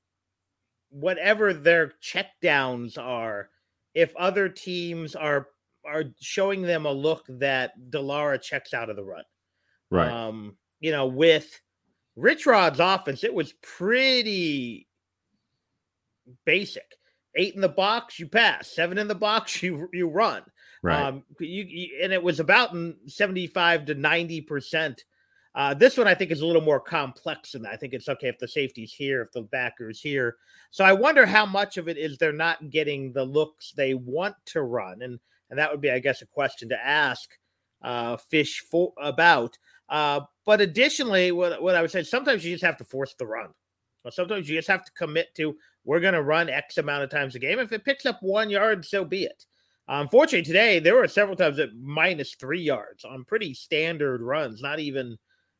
whatever 0.90 1.52
their 1.52 1.92
checkdowns 2.02 2.96
are, 2.98 3.50
if 3.94 4.16
other 4.16 4.48
teams 4.48 5.14
are 5.14 5.48
are 5.88 6.04
showing 6.20 6.62
them 6.62 6.86
a 6.86 6.92
look 6.92 7.24
that 7.28 7.90
de 7.90 8.00
Laura 8.00 8.38
checks 8.38 8.74
out 8.74 8.90
of 8.90 8.96
the 8.96 9.04
run. 9.04 9.24
Right. 9.90 10.10
Um, 10.10 10.56
you 10.80 10.92
know, 10.92 11.06
with 11.06 11.60
Rich 12.16 12.46
Rod's 12.46 12.80
offense, 12.80 13.24
it 13.24 13.32
was 13.32 13.54
pretty 13.62 14.88
basic. 16.44 16.84
Eight 17.36 17.54
in 17.54 17.60
the 17.60 17.68
box, 17.68 18.18
you 18.18 18.26
pass. 18.26 18.68
Seven 18.68 18.98
in 18.98 19.08
the 19.08 19.14
box, 19.14 19.62
you 19.62 19.88
you 19.92 20.08
run. 20.08 20.42
Right. 20.82 21.00
Um, 21.00 21.24
you, 21.40 21.64
you 21.64 21.98
and 22.02 22.12
it 22.12 22.22
was 22.22 22.40
about 22.40 22.76
seventy-five 23.06 23.86
to 23.86 23.94
ninety 23.94 24.40
percent. 24.40 25.04
Uh, 25.54 25.74
this 25.74 25.96
one 25.96 26.06
I 26.06 26.14
think 26.14 26.30
is 26.30 26.40
a 26.40 26.46
little 26.46 26.62
more 26.62 26.78
complex 26.78 27.52
than 27.52 27.62
that. 27.62 27.72
I 27.72 27.76
think 27.76 27.92
it's 27.92 28.08
okay 28.08 28.28
if 28.28 28.38
the 28.38 28.46
safety's 28.46 28.92
here, 28.92 29.22
if 29.22 29.32
the 29.32 29.42
backer's 29.42 30.00
here. 30.00 30.36
So 30.70 30.84
I 30.84 30.92
wonder 30.92 31.26
how 31.26 31.46
much 31.46 31.78
of 31.78 31.88
it 31.88 31.96
is 31.96 32.16
they're 32.16 32.32
not 32.32 32.70
getting 32.70 33.12
the 33.12 33.24
looks 33.24 33.72
they 33.72 33.94
want 33.94 34.36
to 34.46 34.62
run, 34.62 35.02
and 35.02 35.18
and 35.50 35.58
that 35.58 35.70
would 35.70 35.80
be, 35.80 35.90
I 35.90 35.98
guess, 35.98 36.22
a 36.22 36.26
question 36.26 36.68
to 36.70 36.86
ask 36.86 37.30
uh, 37.82 38.16
Fisch 38.32 38.58
for, 38.70 38.92
about. 39.00 39.56
Uh, 39.88 40.20
but 40.44 40.60
additionally, 40.60 41.32
what, 41.32 41.62
what 41.62 41.74
I 41.74 41.82
would 41.82 41.90
say, 41.90 42.02
sometimes 42.02 42.44
you 42.44 42.52
just 42.52 42.64
have 42.64 42.76
to 42.78 42.84
force 42.84 43.14
the 43.18 43.26
run. 43.26 43.48
Sometimes 44.10 44.48
you 44.48 44.56
just 44.56 44.68
have 44.68 44.84
to 44.84 44.92
commit 44.92 45.34
to 45.36 45.56
we're 45.84 46.00
going 46.00 46.14
to 46.14 46.22
run 46.22 46.48
X 46.48 46.78
amount 46.78 47.02
of 47.02 47.10
times 47.10 47.34
a 47.34 47.38
game. 47.38 47.58
If 47.58 47.72
it 47.72 47.84
picks 47.84 48.06
up 48.06 48.18
one 48.22 48.50
yard, 48.50 48.84
so 48.84 49.04
be 49.04 49.24
it. 49.24 49.46
Unfortunately, 49.88 50.44
today 50.44 50.78
there 50.80 50.96
were 50.96 51.08
several 51.08 51.36
times 51.36 51.58
at 51.58 51.74
minus 51.74 52.34
three 52.34 52.60
yards 52.60 53.04
on 53.04 53.24
pretty 53.24 53.54
standard 53.54 54.20
runs, 54.20 54.60
not 54.60 54.80
even, 54.80 55.16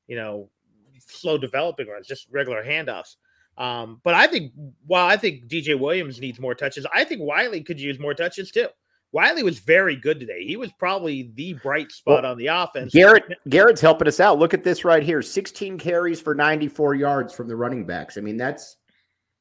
you 0.06 0.16
know, 0.16 0.50
slow 0.98 1.38
developing 1.38 1.88
runs, 1.88 2.06
just 2.06 2.26
regular 2.30 2.62
handoffs. 2.62 3.16
Um, 3.56 4.00
but 4.04 4.14
I 4.14 4.26
think 4.26 4.52
while 4.86 5.06
I 5.06 5.16
think 5.16 5.46
DJ 5.46 5.78
Williams 5.78 6.20
needs 6.20 6.38
more 6.38 6.54
touches, 6.54 6.86
I 6.92 7.04
think 7.04 7.22
Wiley 7.22 7.62
could 7.62 7.80
use 7.80 7.98
more 7.98 8.14
touches 8.14 8.50
too. 8.50 8.68
Wiley 9.12 9.42
was 9.42 9.58
very 9.58 9.96
good 9.96 10.20
today. 10.20 10.44
He 10.44 10.56
was 10.56 10.70
probably 10.72 11.32
the 11.34 11.54
bright 11.54 11.90
spot 11.90 12.24
well, 12.24 12.32
on 12.32 12.38
the 12.38 12.48
offense. 12.48 12.92
Garrett 12.92 13.24
Garrett's 13.48 13.80
helping 13.80 14.08
us 14.08 14.20
out. 14.20 14.38
Look 14.38 14.52
at 14.52 14.64
this 14.64 14.84
right 14.84 15.02
here. 15.02 15.22
16 15.22 15.78
carries 15.78 16.20
for 16.20 16.34
94 16.34 16.94
yards 16.94 17.34
from 17.34 17.48
the 17.48 17.56
running 17.56 17.86
backs. 17.86 18.18
I 18.18 18.20
mean, 18.20 18.36
that's 18.36 18.76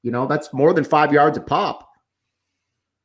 you 0.03 0.11
know, 0.11 0.25
that's 0.25 0.53
more 0.53 0.73
than 0.73 0.83
5 0.85 1.11
yards 1.11 1.37
a 1.37 1.41
pop. 1.41 1.89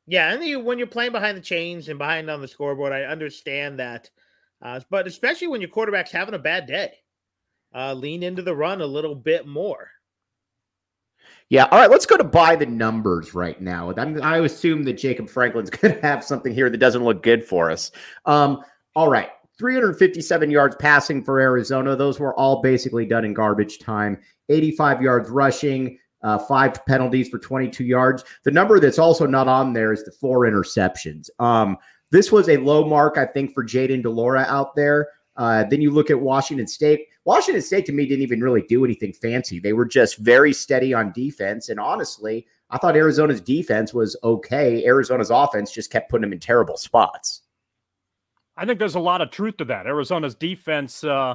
Yeah, 0.07 0.33
and 0.33 0.45
you, 0.45 0.61
when 0.61 0.78
you're 0.78 0.87
playing 0.87 1.12
behind 1.12 1.37
the 1.37 1.42
chains 1.42 1.88
and 1.88 1.99
behind 1.99 2.31
on 2.31 2.40
the 2.40 2.49
scoreboard, 2.49 2.92
I 2.92 3.02
understand 3.04 3.78
that. 3.78 4.11
Uh, 4.61 4.81
but 4.90 5.07
especially 5.07 5.49
when 5.49 5.61
your 5.61 5.71
quarterback's 5.71 6.12
having 6.12 6.35
a 6.35 6.38
bad 6.38 6.66
day, 6.66 6.92
uh, 7.75 7.95
lean 7.95 8.23
into 8.23 8.42
the 8.42 8.54
run 8.54 8.81
a 8.81 8.87
little 8.87 9.14
bit 9.14 9.47
more. 9.47 9.88
Yeah. 11.52 11.68
All 11.71 11.78
right. 11.78 11.90
Let's 11.90 12.06
go 12.06 12.16
to 12.16 12.25
by 12.25 12.56
the 12.56 12.64
numbers 12.64 13.35
right 13.35 13.61
now. 13.61 13.92
I'm, 13.99 14.23
i 14.23 14.38
assume 14.38 14.85
that 14.85 14.94
Jacob 14.94 15.28
Franklin's 15.28 15.68
going 15.71 15.94
to 15.94 16.00
have 16.00 16.25
something 16.25 16.54
here 16.54 16.71
that 16.71 16.78
doesn't 16.78 17.04
look 17.04 17.23
good 17.23 17.44
for 17.44 17.71
us. 17.71 17.90
Um, 18.25 18.64
all 18.97 19.11
right. 19.11 19.28
357 19.59 20.50
yards 20.50 20.76
passing 20.76 21.23
for 21.23 21.40
Arizona. 21.40 21.94
Those 21.94 22.18
were 22.18 22.35
all 22.37 22.62
basically 22.62 23.04
done 23.04 23.26
in 23.26 23.35
garbage 23.35 23.80
time. 23.80 24.18
85 24.49 25.02
yards 25.02 25.28
rushing, 25.28 25.99
uh, 26.23 26.38
five 26.38 26.87
penalties 26.87 27.28
for 27.28 27.38
22 27.38 27.85
yards. 27.85 28.25
The 28.44 28.50
number 28.50 28.80
that's 28.80 28.99
also 28.99 29.26
not 29.26 29.47
on 29.47 29.75
there 29.75 29.92
is 29.92 30.04
the 30.04 30.12
four 30.12 30.47
interceptions. 30.47 31.28
Um, 31.38 31.76
this 32.11 32.32
was 32.32 32.49
a 32.49 32.56
low 32.56 32.87
mark, 32.87 33.18
I 33.18 33.26
think, 33.26 33.52
for 33.52 33.62
Jayden 33.62 34.02
de 34.02 34.09
Laura 34.09 34.47
out 34.49 34.75
there. 34.75 35.11
Uh, 35.37 35.65
then 35.65 35.81
you 35.81 35.91
look 35.91 36.11
at 36.11 36.21
Washington 36.21 36.67
State. 36.67 37.07
Washington 37.25 37.62
State 37.62 37.87
to 37.87 37.93
me 37.93 38.07
didn't 38.07 38.23
even 38.23 38.41
really 38.41 38.62
do 38.62 38.85
anything 38.85 39.12
fancy. 39.12 39.59
They 39.59 39.73
were 39.73 39.87
just 39.87 40.19
very 40.19 40.53
steady 40.53 40.93
on 40.93 41.12
defense. 41.12 41.69
And 41.69 41.81
honestly, 41.81 42.47
I 42.71 42.79
thought 42.79 42.97
Arizona's 42.97 43.41
defense 43.41 43.95
was 43.95 44.17
okay. 44.25 44.85
Arizona's 44.85 45.31
offense 45.31 45.73
just 45.73 45.91
kept 45.91 46.11
putting 46.11 46.23
them 46.23 46.33
in 46.33 46.41
terrible 46.41 46.77
spots. 46.77 47.43
I 48.57 48.67
think 48.67 48.79
there's 48.79 48.95
a 48.95 49.01
lot 49.01 49.23
of 49.23 49.31
truth 49.31 49.57
to 49.59 49.65
that. 49.67 49.87
Arizona's 49.87 50.35
defense, 50.35 51.05
uh, 51.05 51.35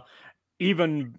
even 0.59 1.15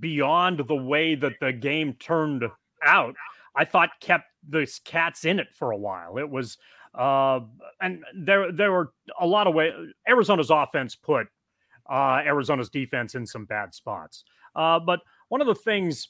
beyond 0.00 0.60
the 0.66 0.76
way 0.76 1.14
that 1.16 1.34
the 1.40 1.52
game 1.52 1.94
turned 1.94 2.44
out, 2.84 3.14
I 3.56 3.64
thought 3.64 3.90
kept 4.00 4.26
the 4.48 4.70
cats 4.84 5.24
in 5.24 5.38
it 5.38 5.48
for 5.52 5.72
a 5.72 5.76
while. 5.76 6.18
It 6.18 6.28
was, 6.28 6.58
uh, 6.94 7.40
and 7.80 8.04
there 8.16 8.52
there 8.52 8.72
were 8.72 8.92
a 9.20 9.26
lot 9.26 9.46
of 9.46 9.54
ways. 9.54 9.72
Arizona's 10.08 10.50
offense 10.50 10.94
put 10.94 11.26
uh, 11.90 12.22
Arizona's 12.24 12.70
defense 12.70 13.14
in 13.14 13.26
some 13.26 13.44
bad 13.44 13.74
spots. 13.74 14.24
Uh, 14.54 14.78
but 14.78 15.00
one 15.28 15.40
of 15.40 15.46
the 15.46 15.54
things 15.54 16.08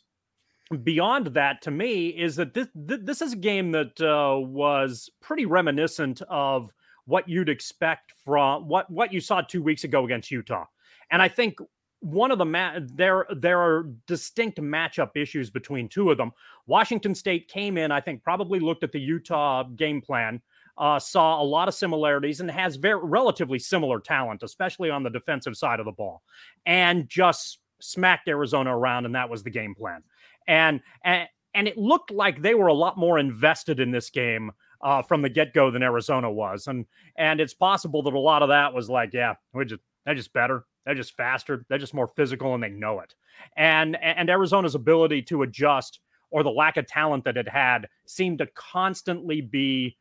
beyond 0.82 1.26
that 1.28 1.60
to 1.62 1.70
me 1.70 2.08
is 2.08 2.36
that 2.36 2.54
this 2.54 2.68
this 2.74 3.20
is 3.20 3.34
a 3.34 3.36
game 3.36 3.70
that 3.72 4.00
uh, 4.00 4.38
was 4.38 5.10
pretty 5.20 5.44
reminiscent 5.44 6.22
of 6.28 6.72
what 7.06 7.28
you'd 7.28 7.48
expect 7.48 8.12
from 8.24 8.66
what 8.66 8.90
what 8.90 9.12
you 9.12 9.20
saw 9.20 9.40
two 9.40 9.62
weeks 9.62 9.84
ago 9.84 10.04
against 10.04 10.30
Utah, 10.30 10.64
and 11.10 11.20
I 11.20 11.28
think 11.28 11.58
one 12.04 12.30
of 12.30 12.38
the 12.38 12.44
ma- 12.44 12.78
there 12.80 13.26
there 13.34 13.60
are 13.60 13.88
distinct 14.06 14.60
matchup 14.60 15.10
issues 15.16 15.50
between 15.50 15.88
two 15.88 16.10
of 16.10 16.18
them. 16.18 16.32
Washington 16.66 17.14
State 17.14 17.48
came 17.48 17.78
in, 17.78 17.90
I 17.90 18.00
think, 18.00 18.22
probably 18.22 18.60
looked 18.60 18.84
at 18.84 18.92
the 18.92 19.00
Utah 19.00 19.64
game 19.64 20.00
plan 20.00 20.40
uh, 20.76 20.98
saw 20.98 21.40
a 21.40 21.44
lot 21.44 21.68
of 21.68 21.74
similarities 21.74 22.40
and 22.40 22.50
has 22.50 22.76
very 22.76 23.00
relatively 23.02 23.58
similar 23.58 24.00
talent, 24.00 24.42
especially 24.42 24.90
on 24.90 25.02
the 25.02 25.10
defensive 25.10 25.56
side 25.56 25.78
of 25.78 25.86
the 25.86 25.92
ball, 25.92 26.22
and 26.66 27.08
just 27.08 27.60
smacked 27.80 28.28
Arizona 28.28 28.76
around, 28.76 29.06
and 29.06 29.14
that 29.14 29.28
was 29.28 29.42
the 29.42 29.50
game 29.50 29.74
plan. 29.74 30.02
And 30.48 30.80
and 31.04 31.28
and 31.54 31.68
it 31.68 31.78
looked 31.78 32.10
like 32.10 32.42
they 32.42 32.54
were 32.54 32.66
a 32.66 32.74
lot 32.74 32.98
more 32.98 33.18
invested 33.18 33.78
in 33.78 33.92
this 33.92 34.10
game 34.10 34.50
uh, 34.80 35.02
from 35.02 35.22
the 35.22 35.28
get 35.28 35.54
go 35.54 35.70
than 35.70 35.82
Arizona 35.82 36.30
was, 36.30 36.66
and 36.66 36.86
and 37.16 37.40
it's 37.40 37.54
possible 37.54 38.02
that 38.02 38.14
a 38.14 38.18
lot 38.18 38.42
of 38.42 38.48
that 38.48 38.74
was 38.74 38.90
like, 38.90 39.12
yeah, 39.12 39.34
we're 39.52 39.64
just 39.64 39.80
they're 40.04 40.14
just 40.14 40.32
better, 40.32 40.66
they're 40.84 40.94
just 40.94 41.16
faster, 41.16 41.64
they're 41.68 41.78
just 41.78 41.94
more 41.94 42.08
physical, 42.08 42.54
and 42.54 42.62
they 42.62 42.70
know 42.70 43.00
it. 43.00 43.14
And 43.56 43.96
and 44.02 44.30
Arizona's 44.30 44.74
ability 44.74 45.22
to 45.22 45.42
adjust 45.42 46.00
or 46.30 46.42
the 46.42 46.50
lack 46.50 46.76
of 46.76 46.86
talent 46.86 47.24
that 47.24 47.36
it 47.36 47.48
had 47.48 47.88
seemed 48.06 48.38
to 48.38 48.46
constantly 48.54 49.40
be 49.40 49.96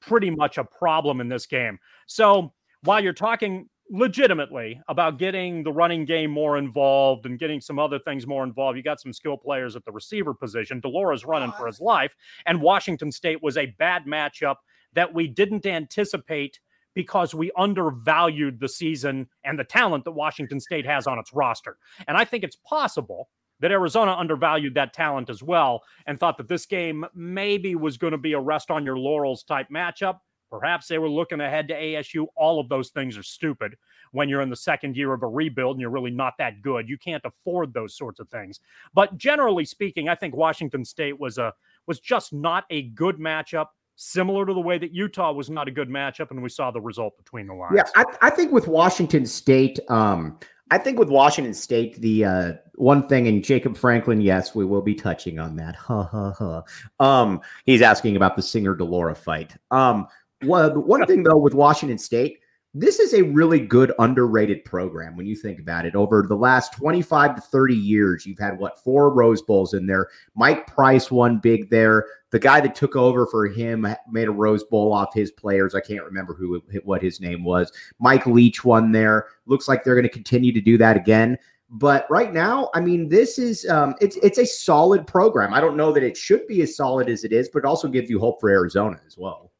pretty 0.00 0.30
much 0.30 0.58
a 0.58 0.64
problem 0.64 1.20
in 1.20 1.28
this 1.28 1.46
game. 1.46 1.78
So 2.06 2.52
while 2.82 3.02
you're 3.02 3.12
talking 3.12 3.68
legitimately 3.90 4.80
about 4.88 5.18
getting 5.18 5.62
the 5.62 5.72
running 5.72 6.04
game 6.04 6.30
more 6.30 6.56
involved 6.56 7.26
and 7.26 7.38
getting 7.38 7.60
some 7.60 7.78
other 7.78 7.98
things 7.98 8.26
more 8.26 8.42
involved. 8.44 8.76
You 8.76 8.82
got 8.82 9.00
some 9.00 9.12
skill 9.12 9.36
players 9.36 9.76
at 9.76 9.84
the 9.84 9.92
receiver 9.92 10.32
position. 10.32 10.80
de 10.80 10.88
Laura's 10.88 11.24
running 11.24 11.52
for 11.52 11.66
his 11.66 11.80
life, 11.80 12.16
and 12.46 12.60
Washington 12.60 13.12
State 13.12 13.42
was 13.42 13.56
a 13.56 13.66
bad 13.78 14.06
matchup 14.06 14.56
that 14.94 15.12
we 15.12 15.26
didn't 15.26 15.66
anticipate 15.66 16.60
because 16.94 17.34
we 17.34 17.50
undervalued 17.56 18.60
the 18.60 18.68
season 18.68 19.28
and 19.44 19.58
the 19.58 19.64
talent 19.64 20.04
that 20.04 20.12
Washington 20.12 20.60
State 20.60 20.86
has 20.86 21.06
on 21.06 21.18
its 21.18 21.32
roster. 21.32 21.76
And 22.08 22.16
I 22.16 22.24
think 22.24 22.44
it's 22.44 22.56
possible 22.56 23.28
that 23.60 23.70
Arizona 23.70 24.12
undervalued 24.12 24.74
that 24.74 24.92
talent 24.92 25.30
as 25.30 25.42
well 25.42 25.82
and 26.06 26.18
thought 26.18 26.36
that 26.38 26.48
this 26.48 26.66
game 26.66 27.04
maybe 27.14 27.74
was 27.74 27.96
going 27.96 28.12
to 28.12 28.18
be 28.18 28.32
a 28.32 28.40
rest 28.40 28.70
on 28.70 28.84
your 28.84 28.98
laurels 28.98 29.42
type 29.42 29.68
matchup. 29.72 30.18
Perhaps 30.50 30.86
they 30.86 30.98
were 30.98 31.08
looking 31.08 31.40
ahead 31.40 31.66
to 31.68 31.74
ASU. 31.74 32.26
All 32.36 32.60
of 32.60 32.68
those 32.68 32.90
things 32.90 33.16
are 33.18 33.22
stupid 33.22 33.76
when 34.12 34.28
you're 34.28 34.42
in 34.42 34.50
the 34.50 34.56
second 34.56 34.96
year 34.96 35.12
of 35.12 35.22
a 35.22 35.26
rebuild 35.26 35.76
and 35.76 35.80
you're 35.80 35.90
really 35.90 36.10
not 36.10 36.34
that 36.38 36.62
good. 36.62 36.88
You 36.88 36.96
can't 36.96 37.24
afford 37.24 37.74
those 37.74 37.96
sorts 37.96 38.20
of 38.20 38.28
things. 38.28 38.60
But 38.92 39.16
generally 39.16 39.64
speaking, 39.64 40.08
I 40.08 40.14
think 40.14 40.36
Washington 40.36 40.84
State 40.84 41.18
was 41.18 41.38
a 41.38 41.52
was 41.86 41.98
just 42.00 42.32
not 42.32 42.64
a 42.70 42.82
good 42.90 43.18
matchup 43.18 43.66
similar 43.96 44.46
to 44.46 44.54
the 44.54 44.60
way 44.60 44.78
that 44.78 44.92
Utah 44.92 45.32
was 45.32 45.50
not 45.50 45.68
a 45.68 45.70
good 45.70 45.88
matchup, 45.88 46.30
and 46.30 46.42
we 46.42 46.48
saw 46.48 46.70
the 46.70 46.80
result 46.80 47.16
between 47.16 47.46
the 47.46 47.54
lines. 47.54 47.74
Yeah, 47.76 47.84
I, 47.96 48.04
I 48.22 48.30
think 48.30 48.52
with 48.52 48.66
Washington 48.66 49.26
State, 49.26 49.78
um, 49.88 50.38
I 50.70 50.78
think 50.78 50.98
with 50.98 51.08
Washington 51.08 51.54
State, 51.54 52.00
the 52.00 52.24
uh, 52.24 52.52
one 52.76 53.06
thing, 53.08 53.28
and 53.28 53.44
Jacob 53.44 53.76
Franklin, 53.76 54.20
yes, 54.20 54.54
we 54.54 54.64
will 54.64 54.82
be 54.82 54.94
touching 54.94 55.38
on 55.38 55.56
that. 55.56 55.76
Ha 55.76 56.02
ha 56.02 56.32
ha. 56.32 56.62
Um, 56.98 57.40
he's 57.64 57.82
asking 57.82 58.16
about 58.16 58.36
the 58.36 58.42
Singer 58.42 58.74
de 58.74 58.84
Laura 58.84 59.14
fight. 59.14 59.54
Um, 59.70 60.06
one, 60.42 60.86
one 60.86 61.06
thing 61.06 61.22
though 61.22 61.36
with 61.36 61.54
Washington 61.54 61.98
State, 61.98 62.40
this 62.76 62.98
is 62.98 63.14
a 63.14 63.22
really 63.22 63.60
good 63.60 63.92
underrated 64.00 64.64
program 64.64 65.16
when 65.16 65.26
you 65.26 65.36
think 65.36 65.60
about 65.60 65.86
it. 65.86 65.94
Over 65.94 66.24
the 66.28 66.34
last 66.34 66.72
25 66.72 67.36
to 67.36 67.40
30 67.40 67.74
years, 67.74 68.26
you've 68.26 68.38
had 68.38 68.58
what 68.58 68.82
four 68.82 69.10
Rose 69.10 69.40
Bowls 69.40 69.74
in 69.74 69.86
there. 69.86 70.08
Mike 70.34 70.66
Price 70.66 71.08
won 71.08 71.38
big 71.38 71.70
there. 71.70 72.06
The 72.30 72.40
guy 72.40 72.60
that 72.60 72.74
took 72.74 72.96
over 72.96 73.26
for 73.26 73.46
him 73.46 73.86
made 74.10 74.26
a 74.26 74.32
Rose 74.32 74.64
Bowl 74.64 74.92
off 74.92 75.14
his 75.14 75.30
players. 75.30 75.76
I 75.76 75.80
can't 75.80 76.04
remember 76.04 76.34
who 76.34 76.60
what 76.82 77.00
his 77.00 77.20
name 77.20 77.44
was. 77.44 77.70
Mike 78.00 78.26
Leach 78.26 78.64
won 78.64 78.90
there. 78.90 79.28
Looks 79.46 79.68
like 79.68 79.84
they're 79.84 79.94
going 79.94 80.02
to 80.02 80.08
continue 80.08 80.52
to 80.52 80.60
do 80.60 80.76
that 80.78 80.96
again. 80.96 81.38
But 81.70 82.06
right 82.10 82.32
now, 82.32 82.70
I 82.74 82.80
mean, 82.80 83.08
this 83.08 83.38
is 83.38 83.68
um, 83.68 83.94
it's 84.00 84.16
it's 84.16 84.38
a 84.38 84.46
solid 84.46 85.06
program. 85.06 85.54
I 85.54 85.60
don't 85.60 85.76
know 85.76 85.92
that 85.92 86.02
it 86.02 86.16
should 86.16 86.46
be 86.48 86.60
as 86.62 86.76
solid 86.76 87.08
as 87.08 87.22
it 87.22 87.32
is, 87.32 87.48
but 87.48 87.60
it 87.60 87.64
also 87.64 87.86
gives 87.86 88.10
you 88.10 88.18
hope 88.18 88.40
for 88.40 88.50
Arizona 88.50 88.98
as 89.06 89.16
well 89.16 89.52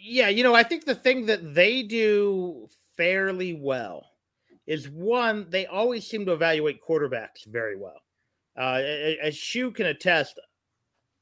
yeah, 0.00 0.28
you 0.28 0.42
know, 0.42 0.54
I 0.54 0.62
think 0.62 0.84
the 0.84 0.94
thing 0.94 1.26
that 1.26 1.54
they 1.54 1.82
do 1.82 2.68
fairly 2.96 3.54
well 3.54 4.06
is 4.66 4.88
one, 4.88 5.46
they 5.50 5.66
always 5.66 6.06
seem 6.06 6.26
to 6.26 6.32
evaluate 6.32 6.80
quarterbacks 6.86 7.46
very 7.46 7.76
well. 7.76 8.00
Uh, 8.58 8.80
as 9.22 9.36
Shu 9.36 9.70
can 9.70 9.86
attest, 9.86 10.38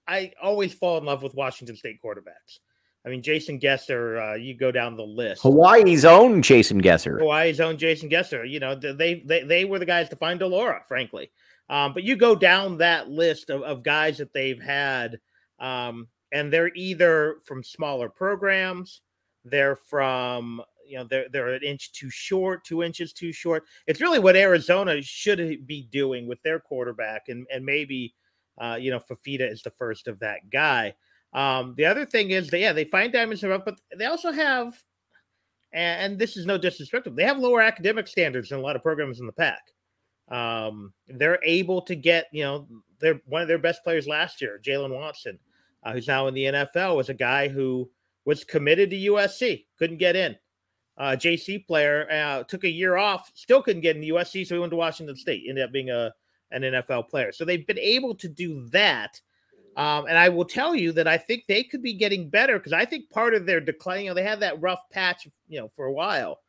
I 0.06 0.32
always 0.42 0.74
fall 0.74 0.98
in 0.98 1.04
love 1.04 1.22
with 1.22 1.34
Washington 1.34 1.76
State 1.76 2.00
quarterbacks. 2.04 2.58
I 3.06 3.10
mean, 3.10 3.22
Jason 3.22 3.60
Gesser, 3.60 4.32
uh, 4.32 4.34
you 4.34 4.54
go 4.56 4.72
down 4.72 4.96
the 4.96 5.02
list. 5.02 5.42
Hawaii's 5.42 6.04
own 6.04 6.42
Jason 6.42 6.82
Gesser. 6.82 7.18
Hawaii's 7.18 7.60
own 7.60 7.78
Jason 7.78 8.10
Gesser. 8.10 8.48
You 8.48 8.60
know, 8.60 8.74
they 8.74 9.22
they 9.24 9.44
they 9.44 9.64
were 9.64 9.78
the 9.78 9.86
guys 9.86 10.08
to 10.10 10.16
find 10.16 10.40
de 10.40 10.46
Laura, 10.46 10.82
frankly. 10.88 11.30
Um, 11.70 11.94
but 11.94 12.02
you 12.02 12.16
go 12.16 12.34
down 12.34 12.78
that 12.78 13.08
list 13.08 13.50
of, 13.50 13.62
of 13.62 13.82
guys 13.82 14.18
that 14.18 14.32
they've 14.32 14.60
had. 14.60 15.20
Um, 15.60 16.08
and 16.32 16.52
they're 16.52 16.72
either 16.74 17.38
from 17.44 17.62
smaller 17.62 18.08
programs, 18.08 19.00
they're 19.44 19.76
from 19.76 20.62
you 20.86 20.96
know 20.96 21.04
they're 21.04 21.28
they're 21.30 21.54
an 21.54 21.62
inch 21.62 21.92
too 21.92 22.10
short, 22.10 22.64
two 22.64 22.82
inches 22.82 23.12
too 23.12 23.32
short. 23.32 23.64
It's 23.86 24.00
really 24.00 24.18
what 24.18 24.36
Arizona 24.36 25.00
should 25.02 25.66
be 25.66 25.82
doing 25.90 26.26
with 26.26 26.42
their 26.42 26.60
quarterback, 26.60 27.28
and 27.28 27.46
and 27.52 27.64
maybe 27.64 28.14
uh, 28.58 28.78
you 28.80 28.90
know 28.90 29.00
Fifita 29.00 29.50
is 29.50 29.62
the 29.62 29.70
first 29.70 30.08
of 30.08 30.18
that 30.20 30.50
guy. 30.50 30.94
Um, 31.34 31.74
the 31.76 31.84
other 31.84 32.06
thing 32.06 32.30
is 32.30 32.48
that 32.48 32.58
yeah, 32.58 32.72
they 32.72 32.84
find 32.84 33.12
diamonds 33.12 33.42
in 33.42 33.50
rough, 33.50 33.64
but 33.64 33.78
they 33.94 34.06
also 34.06 34.32
have, 34.32 34.82
and, 35.72 36.12
and 36.12 36.18
this 36.18 36.38
is 36.38 36.46
no 36.46 36.56
disrespect, 36.56 37.14
they 37.14 37.24
have 37.24 37.38
lower 37.38 37.60
academic 37.60 38.08
standards 38.08 38.48
than 38.48 38.58
a 38.58 38.62
lot 38.62 38.76
of 38.76 38.82
programs 38.82 39.20
in 39.20 39.26
the 39.26 39.32
Pac. 39.32 39.60
Um, 40.30 40.92
they're 41.06 41.38
able 41.42 41.82
to 41.82 41.94
get 41.94 42.26
you 42.32 42.44
know 42.44 42.66
they're 42.98 43.20
one 43.26 43.42
of 43.42 43.48
their 43.48 43.58
best 43.58 43.84
players 43.84 44.06
last 44.06 44.40
year, 44.40 44.60
Jaylen 44.64 44.94
Watson 44.94 45.38
uh, 45.82 45.92
who's 45.92 46.08
now 46.08 46.26
in 46.26 46.34
the 46.34 46.44
NFL, 46.44 46.96
was 46.96 47.08
a 47.08 47.14
guy 47.14 47.48
who 47.48 47.90
was 48.24 48.44
committed 48.44 48.90
to 48.90 48.96
USC, 48.96 49.66
couldn't 49.78 49.98
get 49.98 50.16
in. 50.16 50.36
Uh, 50.96 51.16
JC 51.16 51.64
player 51.64 52.10
uh, 52.10 52.42
took 52.44 52.64
a 52.64 52.70
year 52.70 52.96
off, 52.96 53.30
still 53.34 53.62
couldn't 53.62 53.82
get 53.82 53.94
in 53.94 54.02
the 54.02 54.10
USC, 54.10 54.46
so 54.46 54.54
he 54.54 54.58
went 54.58 54.72
to 54.72 54.76
Washington 54.76 55.16
State, 55.16 55.44
ended 55.48 55.64
up 55.64 55.72
being 55.72 55.90
a 55.90 56.12
an 56.50 56.62
NFL 56.62 57.08
player. 57.08 57.32
So 57.32 57.44
they've 57.44 57.66
been 57.66 57.78
able 57.78 58.14
to 58.16 58.28
do 58.28 58.66
that. 58.70 59.20
Um, 59.76 60.06
and 60.06 60.18
I 60.18 60.28
will 60.28 60.44
tell 60.44 60.74
you 60.74 60.92
that 60.92 61.06
I 61.06 61.16
think 61.16 61.44
they 61.46 61.62
could 61.62 61.82
be 61.82 61.92
getting 61.94 62.30
better 62.30 62.58
because 62.58 62.72
I 62.72 62.84
think 62.84 63.10
part 63.10 63.34
of 63.34 63.46
their 63.46 63.60
decline, 63.60 64.04
you 64.04 64.08
know, 64.08 64.14
they 64.14 64.24
had 64.24 64.40
that 64.40 64.60
rough 64.60 64.80
patch, 64.90 65.28
you 65.46 65.60
know, 65.60 65.68
for 65.68 65.86
a 65.86 65.92
while. 65.92 66.40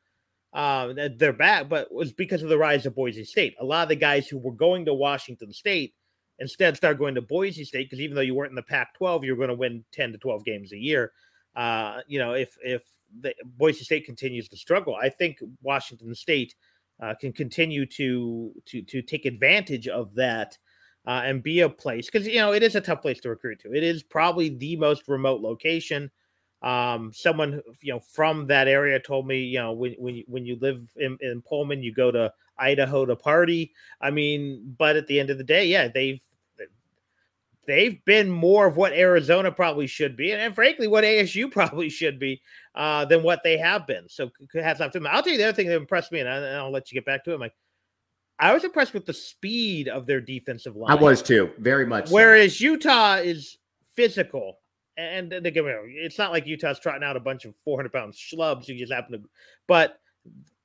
Uh, 0.51 0.93
they're 1.17 1.31
back, 1.31 1.69
but 1.69 1.93
was 1.93 2.11
because 2.11 2.41
of 2.41 2.49
the 2.49 2.57
rise 2.57 2.87
of 2.87 2.95
Boise 2.95 3.23
State. 3.23 3.55
A 3.59 3.65
lot 3.65 3.83
of 3.83 3.89
the 3.89 3.95
guys 3.95 4.27
who 4.27 4.39
were 4.39 4.53
going 4.53 4.85
to 4.85 4.93
Washington 4.95 5.53
State 5.53 5.93
Instead, 6.39 6.77
start 6.77 6.97
going 6.97 7.15
to 7.15 7.21
Boise 7.21 7.65
State 7.65 7.89
because 7.89 8.01
even 8.01 8.15
though 8.15 8.21
you 8.21 8.33
weren't 8.33 8.51
in 8.51 8.55
the 8.55 8.63
Pac-12, 8.63 9.23
you're 9.23 9.35
going 9.35 9.49
to 9.49 9.55
win 9.55 9.83
10 9.91 10.13
to 10.13 10.17
12 10.17 10.45
games 10.45 10.71
a 10.71 10.77
year. 10.77 11.11
Uh, 11.55 11.99
you 12.07 12.19
know, 12.19 12.33
if 12.33 12.57
if 12.63 12.83
the, 13.21 13.33
Boise 13.43 13.83
State 13.83 14.05
continues 14.05 14.47
to 14.49 14.57
struggle, 14.57 14.95
I 14.95 15.09
think 15.09 15.39
Washington 15.61 16.13
State 16.15 16.55
uh, 17.01 17.13
can 17.19 17.33
continue 17.33 17.85
to 17.85 18.53
to 18.65 18.81
to 18.83 19.01
take 19.01 19.25
advantage 19.25 19.87
of 19.87 20.13
that 20.15 20.57
uh, 21.07 21.21
and 21.25 21.43
be 21.43 21.61
a 21.61 21.69
place 21.69 22.09
because 22.09 22.27
you 22.27 22.35
know 22.35 22.53
it 22.53 22.63
is 22.63 22.75
a 22.75 22.81
tough 22.81 23.01
place 23.01 23.19
to 23.21 23.29
recruit 23.29 23.59
to. 23.59 23.73
It 23.73 23.83
is 23.83 24.03
probably 24.03 24.49
the 24.49 24.75
most 24.75 25.07
remote 25.07 25.41
location. 25.41 26.11
Um, 26.61 27.11
someone 27.13 27.61
you 27.81 27.93
know 27.93 27.99
from 27.99 28.47
that 28.47 28.67
area 28.67 28.99
told 28.99 29.25
me, 29.25 29.39
you 29.39 29.59
know, 29.59 29.71
when 29.71 29.93
when 29.93 30.15
you, 30.15 30.23
when 30.27 30.45
you 30.45 30.57
live 30.61 30.87
in, 30.97 31.17
in 31.21 31.41
Pullman, 31.41 31.81
you 31.83 31.93
go 31.93 32.11
to 32.11 32.31
Idaho 32.57 33.05
to 33.05 33.15
party. 33.15 33.73
I 34.01 34.11
mean, 34.11 34.75
but 34.77 34.97
at 34.97 35.07
the 35.07 35.19
end 35.19 35.29
of 35.29 35.37
the 35.37 35.43
day, 35.43 35.65
yeah, 35.65 35.87
they've 35.87 36.21
they've 37.67 38.03
been 38.05 38.29
more 38.29 38.67
of 38.67 38.77
what 38.77 38.93
Arizona 38.93 39.51
probably 39.51 39.87
should 39.87 40.15
be, 40.15 40.31
and, 40.31 40.41
and 40.41 40.55
frankly, 40.55 40.87
what 40.87 41.03
ASU 41.03 41.51
probably 41.51 41.89
should 41.89 42.19
be 42.19 42.41
uh, 42.75 43.05
than 43.05 43.23
what 43.23 43.41
they 43.43 43.57
have 43.57 43.87
been. 43.87 44.07
So, 44.09 44.29
hats 44.53 44.81
off 44.81 44.91
to 44.91 44.99
them. 44.99 45.07
I'll 45.07 45.23
tell 45.23 45.31
you 45.31 45.37
the 45.37 45.45
other 45.45 45.55
thing 45.55 45.67
that 45.67 45.75
impressed 45.75 46.11
me, 46.11 46.19
and, 46.19 46.29
I, 46.29 46.63
will 46.63 46.71
let 46.71 46.91
you 46.91 46.95
get 46.95 47.05
back 47.05 47.23
to 47.25 47.33
it, 47.33 47.39
Mike. 47.39 47.53
I 48.39 48.53
was 48.53 48.63
impressed 48.63 48.93
with 48.93 49.05
the 49.05 49.13
speed 49.13 49.89
of 49.89 50.05
their 50.05 50.21
defensive 50.21 50.75
line. 50.75 50.91
I 50.91 50.95
was 50.95 51.21
too, 51.21 51.51
very 51.59 51.85
much. 51.85 52.09
Whereas 52.09 52.57
so. 52.57 52.63
Utah 52.65 53.15
is 53.15 53.57
physical, 53.95 54.59
and 54.97 55.33
it's 55.33 56.17
not 56.17 56.31
like 56.31 56.47
Utah's 56.47 56.79
trotting 56.79 57.03
out 57.03 57.17
a 57.17 57.21
bunch 57.21 57.45
of 57.45 57.55
400 57.57 57.91
pound 57.91 58.13
schlubs 58.13 58.65
who 58.65 58.75
just 58.75 58.93
happen 58.93 59.13
to, 59.13 59.29
but 59.67 59.99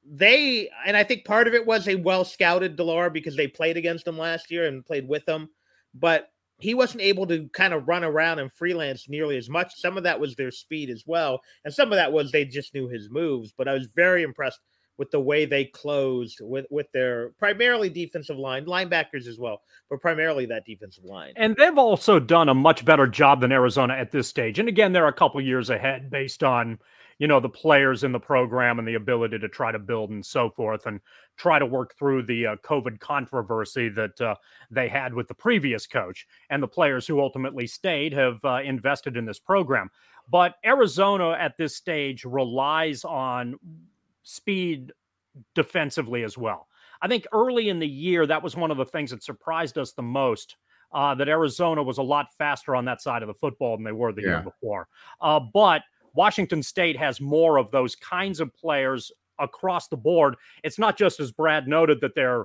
they, 0.07 0.69
and 0.87 0.97
I 0.97 1.03
think 1.03 1.25
part 1.25 1.49
of 1.49 1.55
it 1.55 1.67
was 1.67 1.89
a 1.89 1.95
well 1.95 2.25
scouted 2.25 2.77
de 2.77 2.85
Laura 2.85 3.11
because 3.11 3.37
they 3.37 3.49
played 3.49 3.77
against 3.77 4.05
them 4.05 4.19
last 4.19 4.51
year 4.51 4.67
and 4.67 4.85
played 4.85 5.09
with 5.09 5.25
them. 5.25 5.49
But 5.95 6.31
he 6.59 6.75
wasn't 6.75 7.03
able 7.03 7.27
to 7.27 7.49
kind 7.53 7.75
of 7.75 7.89
run 7.89 8.05
around 8.05 8.39
and 8.39 8.53
freelance 8.53 9.09
nearly 9.09 9.37
as 9.37 9.49
much. 9.49 9.75
Some 9.77 9.97
of 9.97 10.05
that 10.05 10.21
was 10.21 10.35
their 10.37 10.51
speed 10.51 10.91
as 10.91 11.05
well, 11.07 11.41
and 11.65 11.73
some 11.73 11.93
of 11.93 11.97
that 11.97 12.13
was 12.13 12.31
they 12.31 12.45
just 12.45 12.75
knew 12.75 12.89
his 12.89 13.11
moves. 13.11 13.53
But 13.57 13.69
I 13.69 13.75
was 13.75 13.87
very 13.95 14.23
impressed 14.23 14.61
with 14.97 15.11
the 15.11 15.21
way 15.21 15.45
they 15.45 15.65
closed 15.65 16.39
with 16.41 16.67
with 16.71 16.87
their 16.93 17.31
primarily 17.39 17.89
defensive 17.89 18.39
line, 18.39 18.65
linebackers 18.67 19.27
as 19.27 19.39
well, 19.39 19.63
but 19.91 20.01
primarily 20.01 20.47
that 20.47 20.65
defensive 20.65 21.05
line. 21.05 21.33
And 21.37 21.57
they've 21.57 21.79
also 21.79 22.21
done 22.21 22.49
a 22.49 22.55
much 22.55 22.85
better 22.85 23.07
job 23.07 23.41
than 23.41 23.53
Arizona 23.53 23.95
at 23.95 24.13
this 24.13 24.29
stage. 24.29 24.59
And 24.59 24.69
again, 24.69 24.93
they're 24.93 25.09
a 25.09 25.13
couple 25.13 25.41
years 25.41 25.71
ahead 25.71 26.11
based 26.11 26.45
on 26.45 26.79
you 27.19 27.27
know 27.27 27.41
the 27.41 27.49
players 27.49 28.05
in 28.05 28.13
the 28.13 28.21
program 28.21 28.79
and 28.79 28.87
the 28.87 28.95
ability 28.95 29.39
to 29.39 29.49
try 29.49 29.73
to 29.73 29.79
build 29.79 30.11
and 30.11 30.25
so 30.25 30.51
forth 30.51 30.87
and 30.87 31.01
try 31.37 31.59
to 31.59 31.67
work 31.67 31.95
through 31.99 32.23
the 32.23 32.47
uh, 32.47 32.57
covid 32.57 32.99
controversy 33.01 33.89
that 33.89 34.21
uh, 34.21 34.35
they 34.71 34.89
had 34.89 35.15
with 35.15 35.29
the 35.29 35.35
previous 35.35 35.87
coach 35.87 36.27
and 36.51 36.63
the 36.63 36.69
players 36.69 37.07
who 37.07 37.21
ultimately 37.21 37.67
stayed 37.67 38.13
have 38.13 38.45
uh, 38.45 38.61
invested 38.65 39.17
in 39.17 39.25
this 39.25 39.39
program 39.39 39.91
but 40.31 40.57
arizona 40.65 41.33
at 41.33 41.57
this 41.57 41.77
stage 41.77 42.25
relies 42.25 43.05
on 43.05 43.59
speed 44.23 44.93
defensively 45.55 46.23
as 46.23 46.39
well 46.39 46.69
i 47.03 47.09
think 47.09 47.27
early 47.33 47.69
in 47.69 47.79
the 47.79 47.89
year 47.89 48.27
that 48.27 48.43
was 48.43 48.57
one 48.57 48.71
of 48.71 48.77
the 48.77 48.87
things 48.87 49.11
that 49.11 49.23
surprised 49.23 49.79
us 49.79 49.93
the 49.93 50.03
most 50.03 50.57
uh, 50.95 51.13
that 51.13 51.29
Arizona 51.29 51.83
was 51.83 51.99
a 51.99 52.03
lot 52.03 52.33
faster 52.39 52.77
on 52.77 52.85
that 52.85 53.03
side 53.03 53.23
of 53.23 53.27
the 53.27 53.35
football 53.35 53.77
than 53.77 53.85
they 53.85 53.93
were 53.93 54.13
the 54.13 54.23
yeah. 54.23 54.29
year 54.29 54.43
before. 54.43 54.87
Uh, 55.21 55.41
but 55.41 55.83
Washington 56.15 56.63
State 56.63 56.97
has 56.97 57.21
more 57.21 57.59
of 57.59 57.71
those 57.71 57.97
kinds 57.97 58.41
of 58.41 58.55
players 58.55 59.13
across 59.39 59.89
the 59.89 59.97
board. 59.97 60.37
It's 60.63 60.79
not 60.79 60.97
just 60.97 61.21
as 61.21 61.33
Brad 61.33 61.67
noted 61.67 62.01
that 62.01 62.15
their 62.15 62.45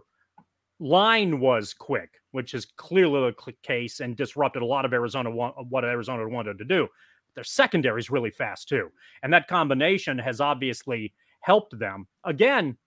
line 0.79 1.39
was 1.39 1.73
quick, 1.73 2.10
which 2.32 2.53
is 2.53 2.65
clearly 2.77 3.34
the 3.36 3.53
case 3.63 3.99
and 3.99 4.15
disrupted 4.15 4.62
a 4.62 4.65
lot 4.65 4.86
of 4.86 4.93
Arizona 4.93 5.29
what 5.29 5.84
Arizona 5.84 6.27
wanted 6.27 6.58
to 6.58 6.65
do. 6.65 6.88
Their 7.36 7.43
secondary 7.43 7.99
is 7.99 8.10
really 8.10 8.32
fast 8.32 8.69
too, 8.69 8.89
and 9.21 9.32
that 9.34 9.47
combination 9.47 10.17
has 10.17 10.41
obviously 10.41 11.13
helped 11.41 11.77
them. 11.77 12.08
Again, 12.23 12.77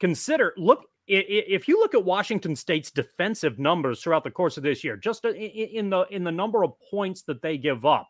consider 0.00 0.54
look 0.56 0.86
if 1.06 1.66
you 1.66 1.78
look 1.78 1.94
at 1.94 2.04
Washington 2.04 2.54
State's 2.54 2.90
defensive 2.90 3.58
numbers 3.58 4.00
throughout 4.00 4.24
the 4.24 4.30
course 4.30 4.56
of 4.56 4.62
this 4.62 4.84
year, 4.84 4.96
just 4.96 5.24
in 5.24 5.90
the 5.90 6.06
in 6.10 6.24
the 6.24 6.32
number 6.32 6.64
of 6.64 6.72
points 6.90 7.22
that 7.22 7.42
they 7.42 7.58
give 7.58 7.84
up, 7.84 8.08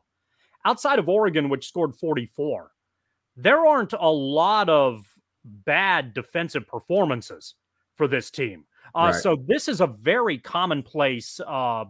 outside 0.65 0.99
of 0.99 1.09
Oregon, 1.09 1.49
which 1.49 1.67
scored 1.67 1.95
44, 1.95 2.71
there 3.37 3.67
aren't 3.67 3.93
a 3.93 4.11
lot 4.11 4.69
of 4.69 5.07
bad 5.45 6.15
defensive 6.15 6.67
performances 6.67 7.55
for 7.95 8.07
this 8.07 8.31
team. 8.31 8.65
Uh, 8.95 9.11
right. 9.13 9.15
So 9.15 9.37
this 9.37 9.69
is 9.69 9.81
a 9.81 9.87
very 9.87 10.39
commonplace 10.39 11.41
uh, 11.47 11.85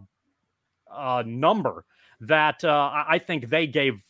uh, 0.91 1.23
number 1.25 1.85
that 2.21 2.63
uh, 2.63 3.03
I 3.07 3.19
think 3.19 3.49
they 3.49 3.67
gave 3.67 4.01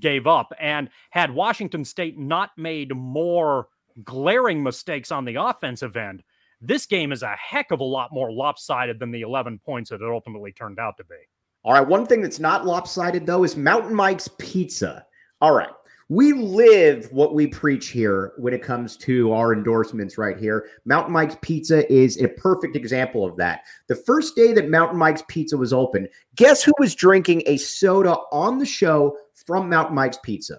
gave 0.00 0.26
up. 0.26 0.52
And 0.60 0.90
had 1.10 1.30
Washington 1.30 1.84
State 1.84 2.18
not 2.18 2.50
made 2.58 2.94
more 2.94 3.68
glaring 4.04 4.62
mistakes 4.62 5.10
on 5.10 5.24
the 5.24 5.36
offensive 5.36 5.96
end, 5.96 6.22
this 6.60 6.86
game 6.86 7.12
is 7.12 7.22
a 7.22 7.36
heck 7.36 7.70
of 7.70 7.80
a 7.80 7.84
lot 7.84 8.12
more 8.12 8.30
lopsided 8.30 8.98
than 8.98 9.10
the 9.10 9.22
11 9.22 9.60
points 9.60 9.90
that 9.90 10.02
it 10.02 10.10
ultimately 10.10 10.52
turned 10.52 10.78
out 10.78 10.96
to 10.98 11.04
be. 11.04 11.16
All 11.64 11.72
right. 11.72 11.86
One 11.86 12.06
thing 12.06 12.22
that's 12.22 12.40
not 12.40 12.66
lopsided, 12.66 13.26
though, 13.26 13.44
is 13.44 13.56
Mountain 13.56 13.94
Mike's 13.94 14.28
Pizza. 14.38 15.04
All 15.40 15.52
right. 15.52 15.68
We 16.10 16.32
live 16.32 17.12
what 17.12 17.34
we 17.34 17.46
preach 17.46 17.88
here 17.88 18.32
when 18.38 18.54
it 18.54 18.62
comes 18.62 18.96
to 18.98 19.30
our 19.32 19.52
endorsements 19.52 20.16
right 20.16 20.38
here. 20.38 20.66
Mountain 20.86 21.12
Mike's 21.12 21.36
Pizza 21.42 21.90
is 21.92 22.16
a 22.22 22.28
perfect 22.28 22.76
example 22.76 23.26
of 23.26 23.36
that. 23.36 23.60
The 23.88 23.94
first 23.94 24.34
day 24.34 24.54
that 24.54 24.70
Mountain 24.70 24.98
Mike's 24.98 25.22
Pizza 25.28 25.58
was 25.58 25.74
open, 25.74 26.08
guess 26.34 26.62
who 26.62 26.72
was 26.78 26.94
drinking 26.94 27.42
a 27.44 27.58
soda 27.58 28.16
on 28.32 28.58
the 28.58 28.64
show 28.64 29.18
from 29.34 29.68
Mountain 29.68 29.96
Mike's 29.96 30.18
Pizza? 30.22 30.58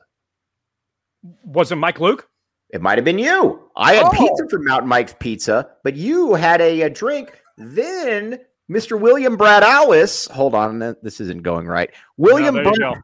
Was 1.44 1.72
it 1.72 1.78
Mike 1.78 2.00
Luke? 2.00 2.30
It 2.70 2.82
might 2.82 3.00
have 3.00 3.06
been 3.06 3.18
you. 3.18 3.72
I 3.76 3.94
had 3.94 4.06
oh. 4.06 4.12
pizza 4.12 4.48
from 4.50 4.66
Mountain 4.66 4.88
Mike's 4.88 5.16
Pizza, 5.20 5.68
but 5.84 5.96
you 5.96 6.36
had 6.36 6.62
a, 6.62 6.82
a 6.82 6.90
drink. 6.92 7.42
Then 7.58 8.40
Mr. 8.70 9.00
William 9.00 9.36
Brad 9.36 9.64
Allis. 9.64 10.28
Hold 10.28 10.54
on, 10.56 10.80
this 11.02 11.20
isn't 11.20 11.44
going 11.44 11.68
right. 11.68 11.90
William 12.18 12.56
no, 12.56 12.64
Brad, 12.64 13.02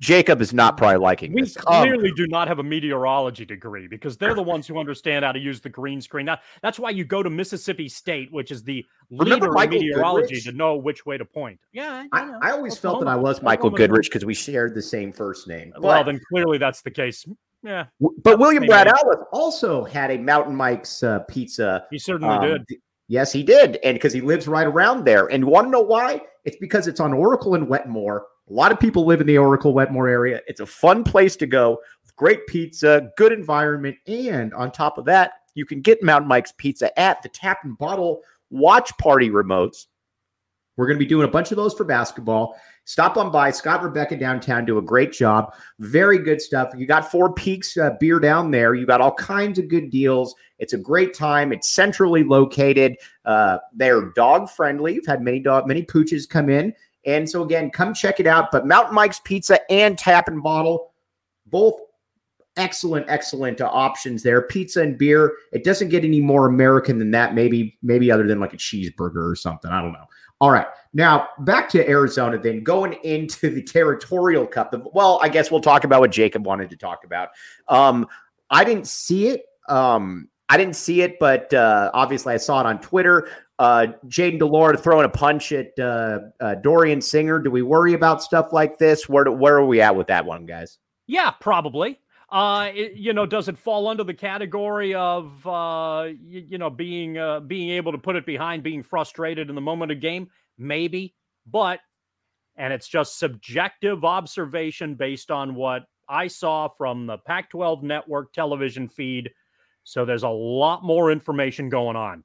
Jacob 0.00 0.42
is 0.42 0.52
not 0.52 0.76
probably 0.76 0.98
liking 0.98 1.32
we 1.32 1.42
this. 1.42 1.56
Clearly 1.56 2.10
um, 2.10 2.14
do 2.16 2.26
not 2.26 2.48
have 2.48 2.58
a 2.58 2.62
meteorology 2.62 3.46
degree 3.46 3.86
because 3.86 4.18
they're 4.18 4.34
the 4.34 4.42
ones 4.42 4.66
who 4.66 4.78
understand 4.78 5.24
how 5.24 5.32
to 5.32 5.38
use 5.38 5.60
the 5.60 5.70
green 5.70 6.00
screen. 6.00 6.26
That, 6.26 6.42
that's 6.60 6.78
why 6.78 6.90
you 6.90 7.04
go 7.04 7.22
to 7.22 7.30
Mississippi 7.30 7.88
State, 7.88 8.30
which 8.30 8.50
is 8.50 8.62
the 8.62 8.84
leader 9.10 9.46
in 9.46 9.70
meteorology, 9.70 10.26
Goodrich? 10.26 10.44
to 10.44 10.52
know 10.52 10.76
which 10.76 11.06
way 11.06 11.16
to 11.16 11.24
point. 11.24 11.58
Yeah, 11.72 12.04
I, 12.12 12.20
I, 12.20 12.30
I 12.42 12.50
always 12.52 12.76
Oklahoma, 12.76 12.80
felt 12.80 13.00
that 13.00 13.08
I 13.08 13.16
was 13.16 13.42
Michael 13.42 13.68
Oklahoma. 13.68 13.88
Goodrich 13.88 14.10
because 14.10 14.24
we 14.26 14.34
shared 14.34 14.74
the 14.74 14.82
same 14.82 15.12
first 15.12 15.48
name. 15.48 15.72
But, 15.72 15.82
well, 15.82 16.04
then 16.04 16.20
clearly 16.28 16.58
that's 16.58 16.82
the 16.82 16.90
case. 16.90 17.24
Yeah, 17.62 17.86
but 18.22 18.38
William 18.38 18.66
Brad 18.66 18.86
Allis 18.86 19.18
also 19.32 19.82
had 19.82 20.10
a 20.10 20.18
Mountain 20.18 20.54
Mike's 20.54 21.02
uh, 21.02 21.20
pizza. 21.20 21.86
He 21.90 21.98
certainly 21.98 22.34
um, 22.34 22.42
did. 22.42 22.78
Yes, 23.08 23.32
he 23.32 23.42
did, 23.42 23.78
and 23.84 23.94
because 23.94 24.12
he 24.12 24.20
lives 24.20 24.48
right 24.48 24.66
around 24.66 25.04
there. 25.04 25.26
And 25.26 25.44
you 25.44 25.46
want 25.46 25.66
to 25.66 25.70
know 25.70 25.80
why? 25.80 26.22
It's 26.44 26.56
because 26.56 26.88
it's 26.88 27.00
on 27.00 27.12
Oracle 27.12 27.54
and 27.54 27.68
Wetmore 27.68 28.24
a 28.48 28.52
lot 28.52 28.70
of 28.70 28.78
people 28.78 29.04
live 29.04 29.20
in 29.20 29.26
the 29.26 29.38
Oracle 29.38 29.74
Wetmore 29.74 30.08
area. 30.08 30.40
It's 30.46 30.60
a 30.60 30.66
fun 30.66 31.02
place 31.02 31.34
to 31.36 31.46
go. 31.46 31.80
Great 32.14 32.46
pizza, 32.46 33.10
good 33.18 33.30
environment, 33.30 33.96
and 34.06 34.54
on 34.54 34.72
top 34.72 34.96
of 34.96 35.04
that, 35.04 35.32
you 35.54 35.66
can 35.66 35.82
get 35.82 36.02
Mountain 36.02 36.28
Mike's 36.28 36.52
pizza 36.56 36.98
at 36.98 37.22
the 37.22 37.28
tap 37.28 37.58
and 37.62 37.76
bottle 37.76 38.22
watch 38.48 38.96
party 38.96 39.28
remotes. 39.28 39.86
We're 40.76 40.86
going 40.86 40.98
to 40.98 41.04
be 41.04 41.08
doing 41.08 41.28
a 41.28 41.30
bunch 41.30 41.50
of 41.50 41.58
those 41.58 41.74
for 41.74 41.84
basketball. 41.84 42.58
Stop 42.86 43.18
on 43.18 43.30
by. 43.30 43.50
Scott 43.50 43.82
Rebecca 43.82 44.16
downtown 44.16 44.64
do 44.64 44.78
a 44.78 44.82
great 44.82 45.12
job. 45.12 45.54
Very 45.78 46.18
good 46.18 46.40
stuff. 46.40 46.72
You 46.74 46.86
got 46.86 47.10
Four 47.10 47.34
Peaks 47.34 47.76
uh, 47.76 47.90
beer 48.00 48.18
down 48.18 48.50
there. 48.50 48.74
You 48.74 48.86
got 48.86 49.02
all 49.02 49.14
kinds 49.14 49.58
of 49.58 49.68
good 49.68 49.90
deals. 49.90 50.34
It's 50.58 50.72
a 50.72 50.78
great 50.78 51.12
time. 51.12 51.52
It's 51.52 51.68
centrally 51.68 52.24
located. 52.24 52.96
Uh, 53.24 53.58
they're 53.74 54.12
dog 54.12 54.48
friendly. 54.48 54.94
You've 54.94 55.06
had 55.06 55.20
many 55.20 55.40
dog, 55.40 55.66
many 55.66 55.82
pooches 55.82 56.26
come 56.26 56.48
in 56.48 56.72
and 57.06 57.30
so 57.30 57.42
again, 57.42 57.70
come 57.70 57.94
check 57.94 58.20
it 58.20 58.26
out. 58.26 58.50
But 58.50 58.66
Mountain 58.66 58.94
Mike's 58.94 59.20
Pizza 59.20 59.60
and 59.70 59.96
Tap 59.96 60.28
and 60.28 60.42
Bottle, 60.42 60.92
both 61.46 61.80
excellent, 62.56 63.06
excellent 63.08 63.60
uh, 63.60 63.70
options 63.72 64.24
there. 64.24 64.42
Pizza 64.42 64.82
and 64.82 64.98
beer. 64.98 65.34
It 65.52 65.62
doesn't 65.62 65.88
get 65.88 66.04
any 66.04 66.20
more 66.20 66.48
American 66.48 66.98
than 66.98 67.12
that. 67.12 67.34
Maybe, 67.34 67.78
maybe 67.80 68.10
other 68.10 68.26
than 68.26 68.40
like 68.40 68.52
a 68.52 68.58
cheeseburger 68.58 69.30
or 69.30 69.36
something. 69.36 69.70
I 69.70 69.80
don't 69.80 69.92
know. 69.92 70.06
All 70.40 70.50
right. 70.50 70.66
Now 70.96 71.28
back 71.40 71.68
to 71.70 71.86
Arizona, 71.86 72.38
then 72.38 72.64
going 72.64 72.94
into 73.04 73.50
the 73.50 73.62
territorial 73.62 74.46
cup. 74.46 74.74
Well, 74.94 75.18
I 75.22 75.28
guess 75.28 75.50
we'll 75.50 75.60
talk 75.60 75.84
about 75.84 76.00
what 76.00 76.10
Jacob 76.10 76.46
wanted 76.46 76.70
to 76.70 76.76
talk 76.76 77.04
about. 77.04 77.28
Um, 77.68 78.06
I 78.48 78.64
didn't 78.64 78.86
see 78.86 79.28
it. 79.28 79.42
Um, 79.68 80.30
I 80.48 80.56
didn't 80.56 80.74
see 80.74 81.02
it, 81.02 81.18
but 81.18 81.52
uh, 81.52 81.90
obviously 81.92 82.32
I 82.32 82.38
saw 82.38 82.60
it 82.60 82.66
on 82.66 82.80
Twitter. 82.80 83.28
Uh, 83.58 83.88
Jayden 84.06 84.38
de 84.38 84.78
throwing 84.78 85.04
a 85.04 85.10
punch 85.10 85.52
at 85.52 85.78
uh, 85.78 86.20
uh, 86.40 86.54
Dorian 86.54 87.02
Singer. 87.02 87.40
Do 87.40 87.50
we 87.50 87.60
worry 87.60 87.92
about 87.92 88.22
stuff 88.22 88.54
like 88.54 88.78
this? 88.78 89.06
Where 89.06 89.30
where 89.30 89.58
are 89.58 89.66
we 89.66 89.82
at 89.82 89.94
with 89.94 90.06
that 90.06 90.24
one, 90.24 90.46
guys? 90.46 90.78
Yeah, 91.06 91.30
probably. 91.30 92.00
Uh, 92.30 92.70
it, 92.74 92.94
you 92.94 93.12
know, 93.12 93.26
does 93.26 93.48
it 93.48 93.58
fall 93.58 93.86
under 93.86 94.02
the 94.02 94.14
category 94.14 94.94
of 94.94 95.46
uh, 95.46 96.08
you, 96.24 96.40
you 96.40 96.58
know 96.58 96.70
being 96.70 97.18
uh, 97.18 97.40
being 97.40 97.68
able 97.68 97.92
to 97.92 97.98
put 97.98 98.16
it 98.16 98.24
behind 98.24 98.62
being 98.62 98.82
frustrated 98.82 99.50
in 99.50 99.54
the 99.54 99.60
moment 99.60 99.92
of 99.92 100.00
game? 100.00 100.30
Maybe, 100.58 101.14
but 101.46 101.80
and 102.56 102.72
it's 102.72 102.88
just 102.88 103.18
subjective 103.18 104.04
observation 104.04 104.94
based 104.94 105.30
on 105.30 105.54
what 105.54 105.84
I 106.08 106.28
saw 106.28 106.68
from 106.68 107.06
the 107.06 107.18
Pac-12 107.18 107.82
network 107.82 108.32
television 108.32 108.88
feed. 108.88 109.30
So 109.84 110.04
there's 110.04 110.22
a 110.22 110.28
lot 110.28 110.82
more 110.84 111.10
information 111.10 111.68
going 111.68 111.96
on. 111.96 112.24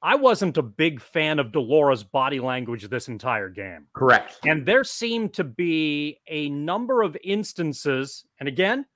I 0.00 0.14
wasn't 0.14 0.58
a 0.58 0.62
big 0.62 1.00
fan 1.00 1.40
of 1.40 1.50
de 1.50 1.58
Laura's 1.58 2.04
body 2.04 2.38
language 2.38 2.88
this 2.88 3.08
entire 3.08 3.48
game. 3.48 3.86
Correct. 3.94 4.38
And 4.44 4.64
there 4.64 4.84
seemed 4.84 5.34
to 5.34 5.44
be 5.44 6.20
a 6.28 6.48
number 6.50 7.02
of 7.02 7.16
instances, 7.24 8.24
and 8.38 8.48
again, 8.48 8.86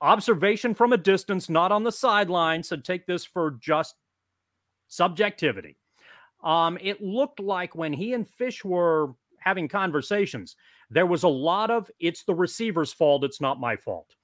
observation 0.00 0.74
from 0.74 0.92
a 0.92 0.96
distance, 0.96 1.48
not 1.48 1.70
on 1.70 1.84
the 1.84 1.92
sideline. 1.92 2.64
So 2.64 2.76
take 2.76 3.06
this 3.06 3.24
for 3.24 3.52
just 3.60 3.94
subjectivity. 4.88 5.76
Um, 6.42 6.78
it 6.80 7.00
looked 7.02 7.40
like 7.40 7.74
when 7.74 7.92
he 7.92 8.14
and 8.14 8.26
Fisch 8.26 8.64
were 8.64 9.14
having 9.38 9.68
conversations, 9.68 10.56
there 10.90 11.06
was 11.06 11.22
a 11.22 11.28
lot 11.28 11.70
of 11.70 11.90
it's 12.00 12.24
the 12.24 12.34
receiver's 12.34 12.92
fault, 12.92 13.24
it's 13.24 13.40
not 13.40 13.60
my 13.60 13.76
fault. 13.76 14.14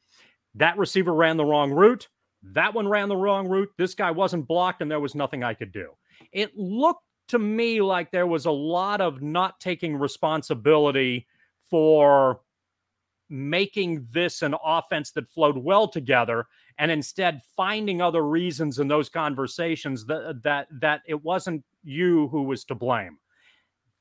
That 0.54 0.78
receiver 0.78 1.14
ran 1.14 1.36
the 1.36 1.44
wrong 1.44 1.70
route. 1.70 2.08
That 2.42 2.74
one 2.74 2.88
ran 2.88 3.08
the 3.08 3.16
wrong 3.16 3.48
route. 3.48 3.70
This 3.76 3.94
guy 3.94 4.10
wasn't 4.10 4.46
blocked, 4.46 4.80
and 4.82 4.90
there 4.90 5.00
was 5.00 5.14
nothing 5.14 5.42
I 5.42 5.54
could 5.54 5.72
do 5.72 5.90
it 6.32 6.56
looked 6.56 7.02
to 7.28 7.38
me 7.38 7.80
like 7.80 8.10
there 8.10 8.26
was 8.26 8.46
a 8.46 8.50
lot 8.50 9.00
of 9.00 9.22
not 9.22 9.60
taking 9.60 9.96
responsibility 9.96 11.26
for 11.70 12.40
making 13.28 14.06
this 14.10 14.40
an 14.40 14.54
offense 14.64 15.10
that 15.10 15.28
flowed 15.28 15.58
well 15.58 15.86
together 15.86 16.46
and 16.78 16.90
instead 16.90 17.42
finding 17.56 18.00
other 18.00 18.26
reasons 18.26 18.78
in 18.78 18.88
those 18.88 19.10
conversations 19.10 20.06
that 20.06 20.42
that 20.42 20.66
that 20.70 21.02
it 21.06 21.22
wasn't 21.22 21.62
you 21.88 22.28
who 22.28 22.42
was 22.42 22.64
to 22.64 22.74
blame 22.74 23.18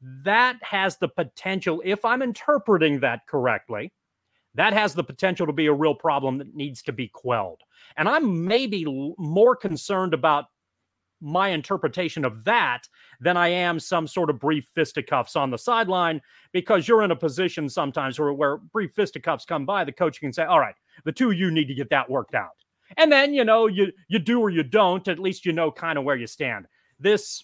that 0.01 0.57
has 0.61 0.97
the 0.97 1.07
potential 1.07 1.81
if 1.83 2.03
i'm 2.05 2.21
interpreting 2.21 2.99
that 2.99 3.25
correctly 3.27 3.91
that 4.55 4.73
has 4.73 4.93
the 4.93 5.03
potential 5.03 5.45
to 5.45 5.53
be 5.53 5.67
a 5.67 5.73
real 5.73 5.95
problem 5.95 6.37
that 6.37 6.53
needs 6.55 6.81
to 6.81 6.91
be 6.91 7.07
quelled 7.07 7.61
and 7.95 8.07
i'm 8.07 8.45
maybe 8.45 8.85
more 9.17 9.55
concerned 9.55 10.13
about 10.13 10.45
my 11.21 11.49
interpretation 11.49 12.25
of 12.25 12.43
that 12.43 12.87
than 13.19 13.37
I 13.37 13.47
am 13.49 13.79
some 13.79 14.07
sort 14.07 14.29
of 14.29 14.39
brief 14.39 14.69
fisticuffs 14.75 15.35
on 15.35 15.49
the 15.49 15.57
sideline 15.57 16.21
because 16.51 16.87
you're 16.87 17.03
in 17.03 17.11
a 17.11 17.15
position 17.15 17.69
sometimes 17.69 18.19
where, 18.19 18.33
where 18.33 18.57
brief 18.57 18.91
fisticuffs 18.95 19.45
come 19.45 19.65
by, 19.65 19.83
the 19.83 19.91
coach 19.91 20.19
can 20.19 20.33
say, 20.33 20.43
All 20.43 20.59
right, 20.59 20.75
the 21.05 21.11
two 21.11 21.31
of 21.31 21.37
you 21.37 21.51
need 21.51 21.67
to 21.67 21.73
get 21.73 21.89
that 21.89 22.09
worked 22.09 22.35
out. 22.35 22.51
And 22.95 23.11
then, 23.11 23.33
you 23.33 23.43
know, 23.43 23.67
you 23.67 23.91
you 24.07 24.19
do 24.19 24.39
or 24.39 24.49
you 24.49 24.63
don't, 24.63 25.07
at 25.07 25.19
least 25.19 25.45
you 25.45 25.53
know 25.53 25.71
kind 25.71 25.97
of 25.97 26.03
where 26.03 26.15
you 26.15 26.27
stand. 26.27 26.67
This 26.99 27.43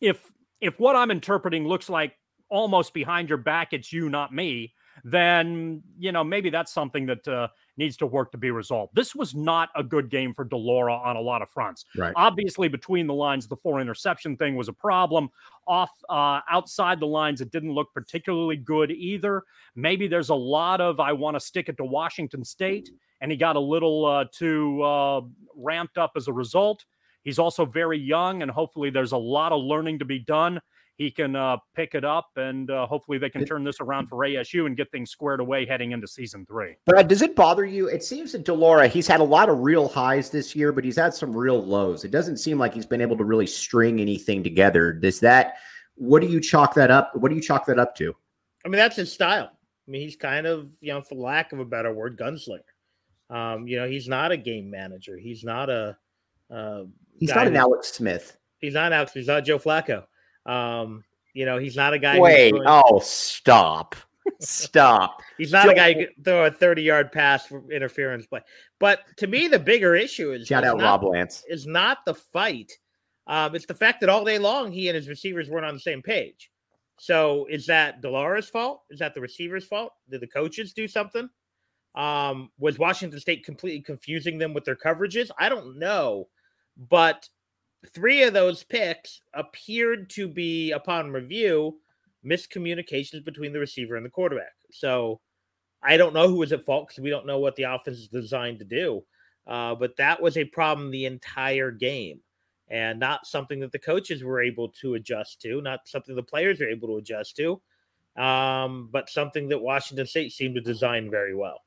if 0.00 0.32
if 0.60 0.78
what 0.78 0.96
I'm 0.96 1.10
interpreting 1.10 1.66
looks 1.66 1.88
like 1.88 2.14
almost 2.48 2.94
behind 2.94 3.28
your 3.28 3.38
back, 3.38 3.72
it's 3.72 3.92
you, 3.92 4.08
not 4.08 4.32
me, 4.32 4.72
then 5.04 5.82
you 5.98 6.12
know 6.12 6.24
maybe 6.24 6.50
that's 6.50 6.72
something 6.72 7.06
that 7.06 7.26
uh, 7.28 7.48
needs 7.76 7.96
to 7.98 8.06
work 8.06 8.32
to 8.32 8.38
be 8.38 8.50
resolved. 8.50 8.94
This 8.94 9.14
was 9.14 9.34
not 9.34 9.68
a 9.76 9.82
good 9.82 10.10
game 10.10 10.32
for 10.32 10.44
de 10.44 10.56
Laura 10.56 10.94
on 10.94 11.16
a 11.16 11.20
lot 11.20 11.42
of 11.42 11.50
fronts. 11.50 11.84
Right. 11.96 12.12
Obviously, 12.16 12.68
between 12.68 13.06
the 13.06 13.14
lines, 13.14 13.46
the 13.46 13.56
four 13.56 13.80
interception 13.80 14.36
thing 14.36 14.56
was 14.56 14.68
a 14.68 14.72
problem. 14.72 15.28
Off 15.66 15.90
uh, 16.08 16.40
outside 16.50 17.00
the 17.00 17.06
lines, 17.06 17.40
it 17.40 17.50
didn't 17.50 17.72
look 17.72 17.92
particularly 17.92 18.56
good 18.56 18.90
either. 18.90 19.42
Maybe 19.74 20.08
there's 20.08 20.30
a 20.30 20.34
lot 20.34 20.80
of 20.80 21.00
I 21.00 21.12
want 21.12 21.36
to 21.36 21.40
stick 21.40 21.68
it 21.68 21.76
to 21.78 21.84
Washington 21.84 22.44
State, 22.44 22.90
and 23.20 23.30
he 23.30 23.36
got 23.36 23.56
a 23.56 23.60
little 23.60 24.06
uh, 24.06 24.24
too 24.32 24.82
uh, 24.82 25.20
ramped 25.54 25.98
up 25.98 26.12
as 26.16 26.28
a 26.28 26.32
result. 26.32 26.84
He's 27.26 27.38
also 27.38 27.66
very 27.66 27.98
young, 27.98 28.40
and 28.40 28.50
hopefully, 28.50 28.88
there's 28.88 29.12
a 29.12 29.18
lot 29.18 29.52
of 29.52 29.60
learning 29.60 29.98
to 29.98 30.06
be 30.06 30.18
done 30.18 30.62
he 30.96 31.10
can 31.10 31.36
uh, 31.36 31.58
pick 31.74 31.94
it 31.94 32.04
up, 32.04 32.30
and 32.36 32.70
uh, 32.70 32.86
hopefully 32.86 33.18
they 33.18 33.28
can 33.28 33.44
turn 33.44 33.64
this 33.64 33.80
around 33.80 34.06
for 34.06 34.16
ASU 34.18 34.64
and 34.64 34.76
get 34.76 34.90
things 34.90 35.10
squared 35.10 35.40
away 35.40 35.66
heading 35.66 35.92
into 35.92 36.08
season 36.08 36.46
three. 36.46 36.74
Brad, 36.86 37.06
does 37.06 37.20
it 37.20 37.36
bother 37.36 37.66
you? 37.66 37.86
It 37.88 38.02
seems 38.02 38.32
that 38.32 38.44
de 38.44 38.54
Laura, 38.54 38.88
he's 38.88 39.06
had 39.06 39.20
a 39.20 39.24
lot 39.24 39.50
of 39.50 39.60
real 39.60 39.88
highs 39.88 40.30
this 40.30 40.56
year, 40.56 40.72
but 40.72 40.84
he's 40.84 40.96
had 40.96 41.12
some 41.12 41.36
real 41.36 41.62
lows. 41.62 42.04
It 42.04 42.10
doesn't 42.10 42.38
seem 42.38 42.58
like 42.58 42.72
he's 42.72 42.86
been 42.86 43.02
able 43.02 43.16
to 43.18 43.24
really 43.24 43.46
string 43.46 44.00
anything 44.00 44.42
together. 44.42 44.92
Does 44.92 45.20
that? 45.20 45.56
What 45.96 46.22
do 46.22 46.28
you 46.28 46.40
chalk 46.40 46.74
that 46.74 46.90
up? 46.90 47.14
What 47.14 47.28
do 47.28 47.34
you 47.34 47.42
chalk 47.42 47.66
that 47.66 47.78
up 47.78 47.94
to? 47.96 48.14
I 48.64 48.68
mean, 48.68 48.78
that's 48.78 48.96
his 48.96 49.12
style. 49.12 49.50
I 49.52 49.90
mean, 49.90 50.00
he's 50.00 50.16
kind 50.16 50.46
of, 50.46 50.70
you 50.80 50.94
know, 50.94 51.02
for 51.02 51.14
lack 51.14 51.52
of 51.52 51.60
a 51.60 51.64
better 51.64 51.92
word, 51.92 52.18
gunslinger. 52.18 52.60
Um, 53.28 53.68
you 53.68 53.78
know, 53.78 53.86
he's 53.86 54.08
not 54.08 54.32
a 54.32 54.36
game 54.36 54.70
manager. 54.70 55.18
He's 55.18 55.44
not 55.44 55.68
a. 55.68 55.96
Uh, 56.50 56.84
he's 57.18 57.34
not 57.34 57.46
an 57.46 57.56
Alex 57.56 57.92
Smith. 57.92 58.36
He's 58.58 58.74
not 58.74 58.92
Alex. 58.92 59.12
He's 59.12 59.26
not 59.26 59.44
Joe 59.44 59.58
Flacco. 59.58 60.04
Um, 60.44 61.04
you 61.34 61.44
know, 61.44 61.58
he's 61.58 61.76
not 61.76 61.92
a 61.92 61.98
guy. 61.98 62.18
Wait, 62.18 62.54
oh, 62.66 63.00
stop. 63.00 63.94
Stop. 64.40 65.22
He's 65.38 65.52
not 65.52 65.68
a 65.68 65.74
guy 65.74 65.92
who 65.92 66.06
can 66.06 66.24
throw 66.24 66.46
a 66.46 66.50
30 66.50 66.82
yard 66.82 67.12
pass 67.12 67.46
for 67.46 67.70
interference 67.70 68.26
play. 68.26 68.40
But 68.80 69.00
to 69.18 69.26
me, 69.26 69.48
the 69.48 69.58
bigger 69.58 69.94
issue 69.94 70.32
is 70.32 70.46
shout 70.48 70.64
is 70.64 70.70
out 70.70 70.78
not, 70.78 71.02
Rob 71.02 71.04
Lance. 71.04 71.44
is 71.48 71.66
not 71.66 71.98
the 72.04 72.14
fight. 72.14 72.72
Um, 73.26 73.54
it's 73.54 73.66
the 73.66 73.74
fact 73.74 74.00
that 74.00 74.10
all 74.10 74.24
day 74.24 74.38
long 74.38 74.72
he 74.72 74.88
and 74.88 74.96
his 74.96 75.08
receivers 75.08 75.48
weren't 75.48 75.66
on 75.66 75.74
the 75.74 75.80
same 75.80 76.02
page. 76.02 76.50
So 76.98 77.46
is 77.50 77.66
that 77.66 78.00
de 78.00 78.10
Laura's 78.10 78.48
fault? 78.48 78.82
Is 78.90 78.98
that 78.98 79.14
the 79.14 79.20
receiver's 79.20 79.66
fault? 79.66 79.92
Did 80.10 80.22
the 80.22 80.26
coaches 80.26 80.72
do 80.72 80.88
something? 80.88 81.28
Um, 81.94 82.50
was 82.58 82.78
Washington 82.78 83.20
State 83.20 83.44
completely 83.44 83.80
confusing 83.80 84.38
them 84.38 84.54
with 84.54 84.64
their 84.64 84.76
coverages? 84.76 85.30
I 85.38 85.48
don't 85.48 85.78
know. 85.78 86.28
But 86.76 87.28
three 87.94 88.22
of 88.22 88.34
those 88.34 88.62
picks 88.64 89.20
appeared 89.34 90.10
to 90.10 90.28
be, 90.28 90.72
upon 90.72 91.12
review, 91.12 91.78
miscommunications 92.24 93.24
between 93.24 93.52
the 93.52 93.60
receiver 93.60 93.96
and 93.96 94.04
the 94.04 94.10
quarterback. 94.10 94.54
So 94.72 95.20
I 95.82 95.96
don't 95.96 96.14
know 96.14 96.28
who 96.28 96.36
was 96.36 96.52
at 96.52 96.64
fault 96.64 96.88
because 96.88 97.02
we 97.02 97.10
don't 97.10 97.26
know 97.26 97.38
what 97.38 97.56
the 97.56 97.64
offense 97.64 97.98
is 97.98 98.08
designed 98.08 98.58
to 98.58 98.64
do. 98.64 99.04
Uh, 99.46 99.74
but 99.74 99.96
that 99.96 100.20
was 100.20 100.36
a 100.36 100.44
problem 100.44 100.90
the 100.90 101.06
entire 101.06 101.70
game 101.70 102.20
and 102.68 102.98
not 102.98 103.26
something 103.26 103.60
that 103.60 103.70
the 103.70 103.78
coaches 103.78 104.24
were 104.24 104.42
able 104.42 104.68
to 104.70 104.94
adjust 104.94 105.40
to, 105.42 105.60
not 105.60 105.86
something 105.86 106.16
the 106.16 106.22
players 106.22 106.58
were 106.58 106.68
able 106.68 106.88
to 106.88 106.96
adjust 106.96 107.36
to, 107.36 107.60
um, 108.20 108.88
but 108.90 109.08
something 109.08 109.48
that 109.48 109.62
Washington 109.62 110.06
State 110.06 110.32
seemed 110.32 110.56
to 110.56 110.60
design 110.60 111.10
very 111.10 111.34
well. 111.34 111.62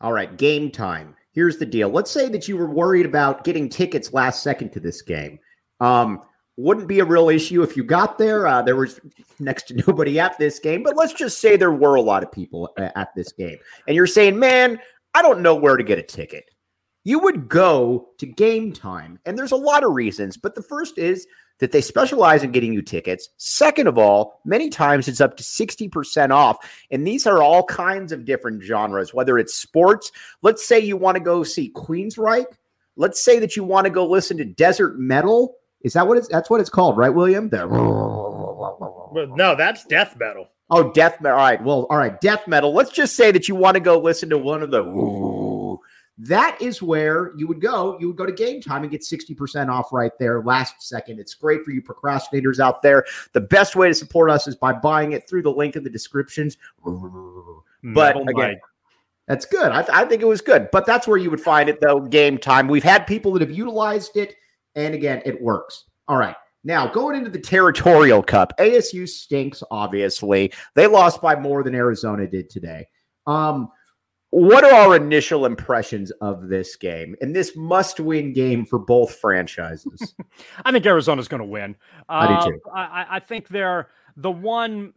All 0.00 0.12
right, 0.12 0.36
game 0.36 0.70
time. 0.70 1.14
Here's 1.32 1.58
the 1.58 1.66
deal. 1.66 1.88
Let's 1.88 2.10
say 2.10 2.28
that 2.28 2.48
you 2.48 2.56
were 2.56 2.70
worried 2.70 3.06
about 3.06 3.44
getting 3.44 3.68
tickets 3.68 4.12
last 4.12 4.42
second 4.42 4.70
to 4.72 4.80
this 4.80 5.02
game. 5.02 5.38
Um, 5.80 6.22
wouldn't 6.56 6.88
be 6.88 7.00
a 7.00 7.04
real 7.04 7.28
issue 7.28 7.62
if 7.62 7.76
you 7.76 7.84
got 7.84 8.18
there. 8.18 8.46
Uh, 8.46 8.62
there 8.62 8.76
was 8.76 9.00
next 9.38 9.68
to 9.68 9.74
nobody 9.86 10.18
at 10.18 10.38
this 10.38 10.58
game, 10.58 10.82
but 10.82 10.96
let's 10.96 11.12
just 11.12 11.40
say 11.40 11.56
there 11.56 11.72
were 11.72 11.94
a 11.94 12.02
lot 12.02 12.22
of 12.22 12.32
people 12.32 12.70
at 12.78 13.14
this 13.14 13.32
game. 13.32 13.58
And 13.86 13.96
you're 13.96 14.06
saying, 14.06 14.38
man, 14.38 14.78
I 15.14 15.22
don't 15.22 15.40
know 15.40 15.54
where 15.54 15.76
to 15.76 15.84
get 15.84 15.98
a 15.98 16.02
ticket. 16.02 16.50
You 17.04 17.18
would 17.20 17.48
go 17.48 18.08
to 18.18 18.26
game 18.26 18.72
time. 18.72 19.18
And 19.24 19.38
there's 19.38 19.52
a 19.52 19.56
lot 19.56 19.84
of 19.84 19.92
reasons, 19.92 20.36
but 20.36 20.54
the 20.54 20.62
first 20.62 20.98
is 20.98 21.26
that 21.60 21.72
they 21.72 21.80
specialize 21.80 22.42
in 22.42 22.52
getting 22.52 22.72
you 22.72 22.82
tickets. 22.82 23.28
Second 23.36 23.86
of 23.86 23.98
all, 23.98 24.40
many 24.44 24.68
times 24.68 25.08
it's 25.08 25.20
up 25.20 25.36
to 25.36 25.42
60% 25.42 26.30
off. 26.30 26.56
And 26.90 27.06
these 27.06 27.26
are 27.26 27.42
all 27.42 27.64
kinds 27.64 28.12
of 28.12 28.24
different 28.24 28.62
genres, 28.62 29.14
whether 29.14 29.38
it's 29.38 29.54
sports. 29.54 30.10
Let's 30.42 30.66
say 30.66 30.80
you 30.80 30.96
want 30.96 31.16
to 31.16 31.22
go 31.22 31.42
see 31.42 31.70
Queensryche. 31.72 32.46
Let's 32.96 33.22
say 33.22 33.38
that 33.38 33.56
you 33.56 33.64
want 33.64 33.84
to 33.84 33.90
go 33.90 34.06
listen 34.06 34.36
to 34.38 34.44
desert 34.44 34.98
metal. 34.98 35.54
Is 35.82 35.94
that 35.94 36.06
what 36.06 36.18
it's 36.18 36.28
that's 36.28 36.50
what 36.50 36.60
it's 36.60 36.68
called, 36.68 36.98
right, 36.98 37.08
William? 37.08 37.48
The 37.48 37.64
no, 37.66 39.54
that's 39.56 39.84
death 39.86 40.16
metal. 40.18 40.48
Oh, 40.68 40.92
death 40.92 41.20
metal. 41.20 41.38
All 41.38 41.44
right. 41.44 41.62
Well, 41.62 41.86
all 41.88 41.96
right, 41.96 42.20
death 42.20 42.46
metal. 42.46 42.74
Let's 42.74 42.90
just 42.90 43.16
say 43.16 43.32
that 43.32 43.48
you 43.48 43.54
want 43.54 43.74
to 43.74 43.80
go 43.80 43.98
listen 43.98 44.28
to 44.30 44.38
one 44.38 44.62
of 44.62 44.70
the 44.70 44.82
that 46.22 46.60
is 46.60 46.82
where 46.82 47.32
you 47.36 47.46
would 47.46 47.60
go. 47.60 47.98
You 47.98 48.08
would 48.08 48.16
go 48.16 48.26
to 48.26 48.32
game 48.32 48.60
time 48.60 48.82
and 48.82 48.90
get 48.90 49.00
60% 49.00 49.68
off 49.68 49.92
right 49.92 50.12
there 50.18 50.42
last 50.42 50.82
second. 50.82 51.18
It's 51.18 51.34
great 51.34 51.64
for 51.64 51.70
you 51.70 51.80
procrastinators 51.80 52.60
out 52.60 52.82
there. 52.82 53.04
The 53.32 53.40
best 53.40 53.74
way 53.74 53.88
to 53.88 53.94
support 53.94 54.30
us 54.30 54.46
is 54.46 54.54
by 54.54 54.72
buying 54.74 55.12
it 55.12 55.28
through 55.28 55.42
the 55.42 55.52
link 55.52 55.76
in 55.76 55.82
the 55.82 55.90
descriptions. 55.90 56.58
But 57.82 58.16
again, 58.28 58.60
that's 59.26 59.46
good. 59.46 59.72
I, 59.72 59.82
th- 59.82 59.96
I 59.96 60.04
think 60.04 60.20
it 60.20 60.26
was 60.26 60.42
good. 60.42 60.68
But 60.72 60.84
that's 60.84 61.08
where 61.08 61.16
you 61.16 61.30
would 61.30 61.40
find 61.40 61.68
it, 61.68 61.80
though, 61.80 62.00
game 62.00 62.36
time. 62.36 62.68
We've 62.68 62.84
had 62.84 63.06
people 63.06 63.32
that 63.32 63.40
have 63.40 63.50
utilized 63.50 64.16
it. 64.16 64.34
And 64.74 64.94
again, 64.94 65.22
it 65.24 65.40
works. 65.40 65.84
All 66.06 66.16
right. 66.16 66.36
Now, 66.64 66.86
going 66.86 67.16
into 67.16 67.30
the 67.30 67.38
Territorial 67.38 68.22
Cup, 68.22 68.52
ASU 68.58 69.08
stinks, 69.08 69.62
obviously. 69.70 70.52
They 70.74 70.86
lost 70.86 71.22
by 71.22 71.34
more 71.36 71.62
than 71.62 71.74
Arizona 71.74 72.26
did 72.26 72.50
today. 72.50 72.86
Um, 73.26 73.70
what 74.30 74.64
are 74.64 74.72
our 74.72 74.96
initial 74.96 75.44
impressions 75.44 76.12
of 76.20 76.48
this 76.48 76.76
game 76.76 77.16
and 77.20 77.34
this 77.34 77.56
must-win 77.56 78.32
game 78.32 78.64
for 78.64 78.78
both 78.78 79.16
franchises? 79.16 80.14
I 80.64 80.70
think 80.70 80.86
Arizona's 80.86 81.28
going 81.28 81.42
to 81.42 81.46
win. 81.46 81.76
I 82.08 82.44
do 82.44 82.52
too. 82.52 82.60
Uh, 82.68 82.78
I, 82.78 83.06
I 83.16 83.20
think 83.20 83.48
they're 83.48 83.88
the 84.16 84.30
one. 84.30 84.92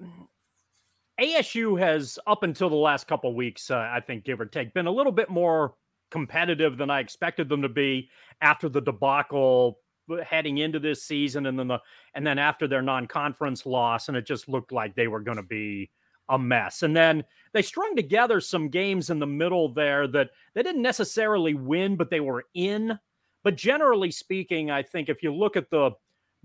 ASU 1.19 1.79
has 1.79 2.17
up 2.25 2.43
until 2.43 2.69
the 2.69 2.75
last 2.75 3.07
couple 3.07 3.33
weeks, 3.35 3.69
uh, 3.69 3.77
I 3.77 3.99
think, 3.99 4.23
give 4.23 4.39
or 4.39 4.45
take, 4.45 4.73
been 4.73 4.87
a 4.87 4.91
little 4.91 5.11
bit 5.11 5.29
more 5.29 5.75
competitive 6.11 6.77
than 6.77 6.89
I 6.89 6.99
expected 6.99 7.49
them 7.49 7.63
to 7.63 7.69
be 7.69 8.09
after 8.41 8.69
the 8.69 8.81
debacle 8.81 9.79
heading 10.25 10.59
into 10.59 10.79
this 10.79 11.03
season, 11.03 11.45
and 11.47 11.57
then 11.57 11.67
the 11.67 11.79
and 12.13 12.25
then 12.25 12.37
after 12.37 12.67
their 12.67 12.81
non-conference 12.81 13.65
loss, 13.65 14.09
and 14.09 14.17
it 14.17 14.25
just 14.25 14.47
looked 14.47 14.71
like 14.71 14.95
they 14.95 15.07
were 15.07 15.21
going 15.21 15.37
to 15.37 15.43
be 15.43 15.89
a 16.29 16.39
mess. 16.39 16.83
And 16.83 16.95
then 16.95 17.23
they 17.53 17.61
strung 17.61 17.95
together 17.95 18.39
some 18.39 18.69
games 18.69 19.09
in 19.09 19.19
the 19.19 19.27
middle 19.27 19.73
there 19.73 20.07
that 20.07 20.29
they 20.53 20.63
didn't 20.63 20.81
necessarily 20.81 21.53
win, 21.53 21.95
but 21.95 22.09
they 22.09 22.19
were 22.19 22.45
in. 22.53 22.97
But 23.43 23.55
generally 23.55 24.11
speaking, 24.11 24.71
I 24.71 24.83
think 24.83 25.09
if 25.09 25.21
you 25.21 25.33
look 25.33 25.57
at 25.57 25.69
the 25.69 25.91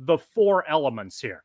the 0.00 0.18
four 0.18 0.68
elements 0.68 1.20
here, 1.20 1.42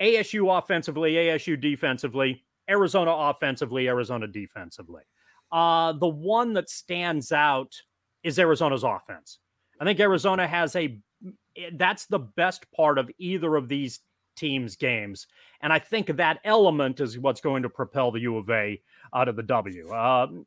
ASU 0.00 0.58
offensively, 0.58 1.14
ASU 1.14 1.60
defensively, 1.60 2.44
Arizona 2.68 3.12
offensively, 3.12 3.88
Arizona 3.88 4.26
defensively. 4.26 5.02
Uh, 5.50 5.92
the 5.92 6.08
one 6.08 6.54
that 6.54 6.70
stands 6.70 7.30
out 7.30 7.74
is 8.22 8.38
Arizona's 8.38 8.84
offense. 8.84 9.38
I 9.80 9.84
think 9.84 10.00
Arizona 10.00 10.46
has 10.46 10.76
a 10.76 10.98
that's 11.74 12.06
the 12.06 12.18
best 12.18 12.70
part 12.72 12.98
of 12.98 13.10
either 13.18 13.56
of 13.56 13.68
these 13.68 14.00
teams' 14.36 14.76
games. 14.76 15.26
And 15.60 15.72
I 15.72 15.78
think 15.78 16.16
that 16.16 16.40
element 16.44 17.00
is 17.00 17.18
what's 17.18 17.40
going 17.40 17.62
to 17.62 17.68
propel 17.68 18.10
the 18.10 18.20
U 18.20 18.38
of 18.38 18.50
A 18.50 18.80
out 19.14 19.28
of 19.28 19.36
the 19.36 19.42
W. 19.42 19.92
Um, 19.92 20.46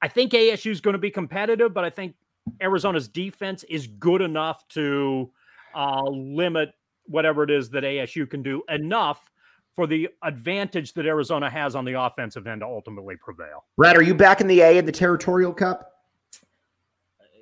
I 0.00 0.08
think 0.08 0.32
ASU 0.32 0.70
is 0.70 0.80
going 0.80 0.94
to 0.94 0.98
be 0.98 1.10
competitive, 1.10 1.74
but 1.74 1.84
I 1.84 1.90
think 1.90 2.14
Arizona's 2.60 3.08
defense 3.08 3.64
is 3.64 3.86
good 3.86 4.22
enough 4.22 4.66
to 4.68 5.30
uh, 5.74 6.02
limit 6.04 6.70
whatever 7.06 7.42
it 7.42 7.50
is 7.50 7.70
that 7.70 7.84
ASU 7.84 8.28
can 8.28 8.42
do 8.42 8.62
enough 8.68 9.30
for 9.74 9.86
the 9.86 10.08
advantage 10.22 10.92
that 10.94 11.06
Arizona 11.06 11.48
has 11.48 11.76
on 11.76 11.84
the 11.84 12.00
offensive 12.00 12.46
end 12.46 12.60
to 12.60 12.66
ultimately 12.66 13.16
prevail. 13.16 13.64
Brad, 13.76 13.96
are 13.96 14.02
you 14.02 14.14
back 14.14 14.40
in 14.40 14.46
the 14.46 14.60
A 14.60 14.78
in 14.78 14.84
the 14.84 14.92
Territorial 14.92 15.52
Cup? 15.52 15.92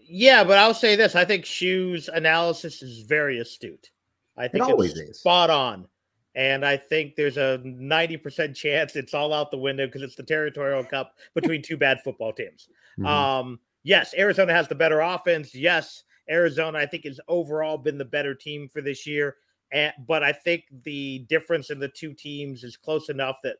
Yeah, 0.09 0.45
but 0.45 0.59
I'll 0.59 0.75
say 0.75 0.97
this: 0.97 1.17
I 1.17 1.25
think 1.25 1.45
Shu's 1.45 2.09
analysis 2.09 2.83
is 2.83 3.01
very 3.01 3.41
astute. 3.41 3.91
I 4.37 4.49
think 4.49 4.65
it 4.65 4.71
always 4.71 4.93
it's 4.93 5.11
is. 5.11 5.19
spot 5.21 5.51
on. 5.51 5.87
And 6.35 6.67
I 6.67 6.77
think 6.77 7.17
there's 7.17 7.39
a 7.39 7.61
90% 7.65 8.55
chance 8.55 8.95
it's 8.95 9.15
all 9.15 9.33
out 9.33 9.51
the 9.51 9.57
window 9.57 9.87
because 9.87 10.03
it's 10.03 10.17
the 10.17 10.23
territorial 10.23 10.85
cup 10.85 11.15
between 11.35 11.63
two 11.63 11.79
bad 11.79 12.01
football 12.03 12.33
teams. 12.33 12.69
Mhm. 12.99 13.07
Um, 13.07 13.61
yes, 13.85 14.15
Arizona 14.17 14.53
has 14.53 14.69
the 14.69 14.75
better 14.75 15.01
offense. 15.01 15.55
Yes, 15.55 16.05
Arizona, 16.29 16.79
I 16.79 16.87
think, 16.87 17.05
has 17.05 17.21
overall 17.29 17.79
been 17.79 17.97
the 17.97 18.05
better 18.05 18.35
team 18.35 18.69
for 18.69 18.83
this 18.83 19.07
year. 19.07 19.37
And, 19.73 19.93
but 20.07 20.23
I 20.23 20.33
think 20.33 20.65
the 20.85 21.21
difference 21.29 21.71
in 21.71 21.79
the 21.79 21.89
two 21.89 22.13
teams 22.13 22.65
is 22.65 22.77
close 22.77 23.09
enough 23.09 23.39
that 23.43 23.57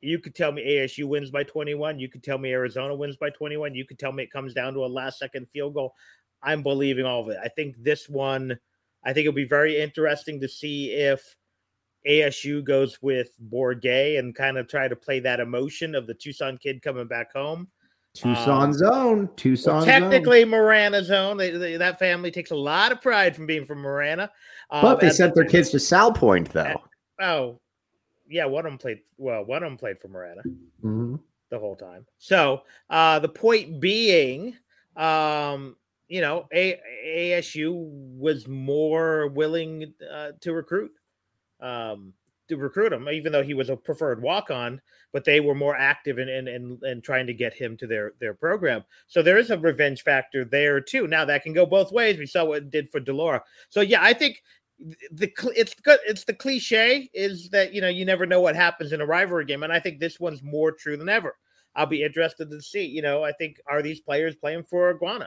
you 0.00 0.18
could 0.20 0.34
tell 0.34 0.52
me 0.52 0.64
ASU 0.64 1.04
wins 1.04 1.30
by 1.30 1.42
21. 1.42 1.98
You 1.98 2.08
could 2.08 2.22
tell 2.22 2.38
me 2.38 2.52
Arizona 2.52 2.94
wins 2.94 3.16
by 3.16 3.30
21. 3.30 3.74
You 3.74 3.84
could 3.84 3.98
tell 3.98 4.12
me 4.12 4.22
it 4.22 4.30
comes 4.30 4.54
down 4.54 4.74
to 4.74 4.84
a 4.84 4.86
last 4.86 5.18
second 5.18 5.48
field 5.50 5.74
goal. 5.74 5.94
I'm 6.42 6.62
believing 6.62 7.04
all 7.04 7.22
of 7.22 7.28
it. 7.30 7.38
I 7.42 7.48
think 7.48 7.74
this 7.82 8.08
one, 8.08 8.58
I 9.04 9.12
think 9.12 9.26
it'll 9.26 9.32
be 9.34 9.44
very 9.48 9.80
interesting 9.80 10.40
to 10.40 10.48
see 10.48 10.92
if 10.92 11.36
ASU 12.06 12.62
goes 12.64 12.98
with 13.02 13.30
Bourguet 13.50 14.18
and 14.18 14.34
kind 14.34 14.56
of 14.58 14.68
try 14.68 14.88
to 14.88 14.96
play 14.96 15.20
that 15.20 15.40
emotion 15.40 15.94
of 15.94 16.06
the 16.06 16.14
Tucson 16.14 16.58
kid 16.58 16.82
coming 16.82 17.06
back 17.06 17.32
home. 17.32 17.68
Tucson 18.14 18.72
zone. 18.72 19.28
Tucson 19.36 19.74
Well, 19.76 19.80
zone. 19.84 19.88
technically, 19.88 20.44
Marana 20.44 21.04
zone. 21.04 21.36
They, 21.36 21.50
they- 21.50 21.76
that 21.76 21.98
family 21.98 22.30
takes 22.30 22.50
a 22.50 22.56
lot 22.56 22.90
of 22.92 23.00
pride 23.00 23.36
from 23.36 23.46
being 23.46 23.64
from 23.64 23.78
Marana. 23.78 24.30
Um, 24.70 24.82
But 24.82 25.00
they 25.00 25.10
sent 25.10 25.34
their 25.34 25.44
kids 25.44 25.70
to 25.70 25.76
Salpointe, 25.76 26.48
though. 26.48 26.82
Oh, 27.20 27.60
yeah. 28.28 28.46
One 28.46 28.64
of 28.66 28.72
them 28.72 28.78
played. 28.78 29.00
Well, 29.18 29.44
one 29.44 29.62
of 29.62 29.68
them 29.70 29.76
played 29.78 30.00
for 30.00 30.08
Marana 30.08 30.42
Mhm. 30.82 31.20
the 31.50 31.58
whole 31.58 31.76
time. 31.76 32.06
So 32.18 32.62
uh, 32.90 33.18
the 33.20 33.28
point 33.28 33.80
being, 33.80 34.56
um, 34.96 35.76
you 36.08 36.20
know, 36.20 36.48
A- 36.52 36.80
ASU 37.06 37.72
was 38.16 38.48
more 38.48 39.28
willing 39.28 39.92
uh, 40.10 40.32
to 40.40 40.52
recruit, 40.52 40.90
um, 41.60 42.14
to 42.48 42.56
recruit 42.56 42.92
him, 42.92 43.08
even 43.08 43.30
though 43.30 43.42
he 43.42 43.54
was 43.54 43.68
a 43.68 43.76
preferred 43.76 44.22
walk 44.22 44.50
on. 44.50 44.80
But 45.12 45.24
they 45.24 45.40
were 45.40 45.54
more 45.54 45.76
active 45.76 46.18
in 46.18 46.28
in, 46.28 46.48
in 46.48 46.78
in 46.82 47.00
trying 47.02 47.26
to 47.26 47.34
get 47.34 47.54
him 47.54 47.76
to 47.78 47.86
their 47.86 48.12
their 48.20 48.34
program. 48.34 48.84
So 49.06 49.22
there 49.22 49.38
is 49.38 49.50
a 49.50 49.58
revenge 49.58 50.02
factor 50.02 50.44
there 50.44 50.80
too. 50.80 51.06
Now 51.06 51.24
that 51.26 51.42
can 51.42 51.52
go 51.52 51.64
both 51.64 51.92
ways. 51.92 52.18
We 52.18 52.26
saw 52.26 52.44
what 52.44 52.58
it 52.58 52.70
did 52.70 52.90
for 52.90 53.00
de 53.00 53.12
Laura. 53.12 53.42
So 53.68 53.80
yeah, 53.80 54.02
I 54.02 54.12
think 54.12 54.42
the 55.12 55.32
it's 55.56 55.74
good 55.74 55.98
it's 56.06 56.24
the 56.24 56.34
cliche 56.34 57.10
is 57.12 57.50
that 57.50 57.72
you 57.74 57.80
know 57.80 57.88
you 57.88 58.04
never 58.04 58.26
know 58.26 58.40
what 58.40 58.54
happens 58.54 58.92
in 58.92 59.00
a 59.00 59.06
rivalry 59.06 59.44
game 59.44 59.64
and 59.64 59.72
i 59.72 59.80
think 59.80 59.98
this 59.98 60.20
one's 60.20 60.40
more 60.40 60.70
true 60.70 60.96
than 60.96 61.08
ever 61.08 61.34
i'll 61.74 61.84
be 61.84 62.04
interested 62.04 62.48
to 62.48 62.62
see 62.62 62.84
you 62.84 63.02
know 63.02 63.24
i 63.24 63.32
think 63.32 63.60
are 63.66 63.82
these 63.82 63.98
players 63.98 64.36
playing 64.36 64.62
for 64.62 64.94
Aguano 64.94 65.26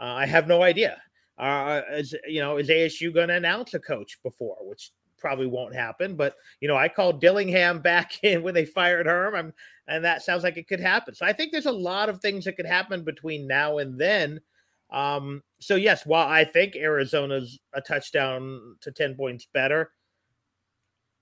uh, 0.00 0.04
i 0.04 0.26
have 0.26 0.46
no 0.46 0.62
idea 0.62 1.00
uh 1.38 1.82
is 1.92 2.14
you 2.26 2.40
know 2.40 2.56
is 2.56 2.68
asu 2.68 3.12
going 3.12 3.28
to 3.28 3.34
announce 3.34 3.74
a 3.74 3.78
coach 3.78 4.18
before 4.22 4.56
which 4.62 4.90
probably 5.18 5.46
won't 5.46 5.74
happen. 5.74 6.14
But 6.16 6.36
you 6.60 6.68
know, 6.68 6.76
I 6.76 6.88
called 6.88 7.20
Dillingham 7.20 7.80
back 7.82 8.22
in 8.22 8.42
when 8.42 8.54
they 8.54 8.64
fired 8.64 9.06
Herm, 9.06 9.52
and 9.86 10.04
that 10.04 10.22
sounds 10.22 10.42
like 10.42 10.56
it 10.56 10.68
could 10.68 10.80
happen. 10.80 11.14
So 11.14 11.26
I 11.26 11.32
think 11.32 11.52
there's 11.52 11.66
a 11.66 11.72
lot 11.72 12.08
of 12.08 12.20
things 12.20 12.44
that 12.44 12.56
could 12.56 12.66
happen 12.66 13.04
between 13.04 13.46
now 13.46 13.78
and 13.78 14.00
then. 14.00 14.40
Um, 14.90 15.42
so 15.60 15.74
yes, 15.74 16.06
while 16.06 16.26
I 16.26 16.44
think 16.44 16.74
Arizona's 16.74 17.58
a 17.74 17.80
touchdown 17.80 18.76
to 18.80 18.90
ten 18.90 19.14
points 19.14 19.46
better, 19.52 19.92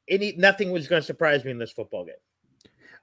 any 0.08 0.34
nothing 0.36 0.70
was 0.70 0.86
going 0.86 1.02
to 1.02 1.06
surprise 1.06 1.44
me 1.44 1.50
in 1.50 1.58
this 1.58 1.72
football 1.72 2.04
game. 2.04 2.14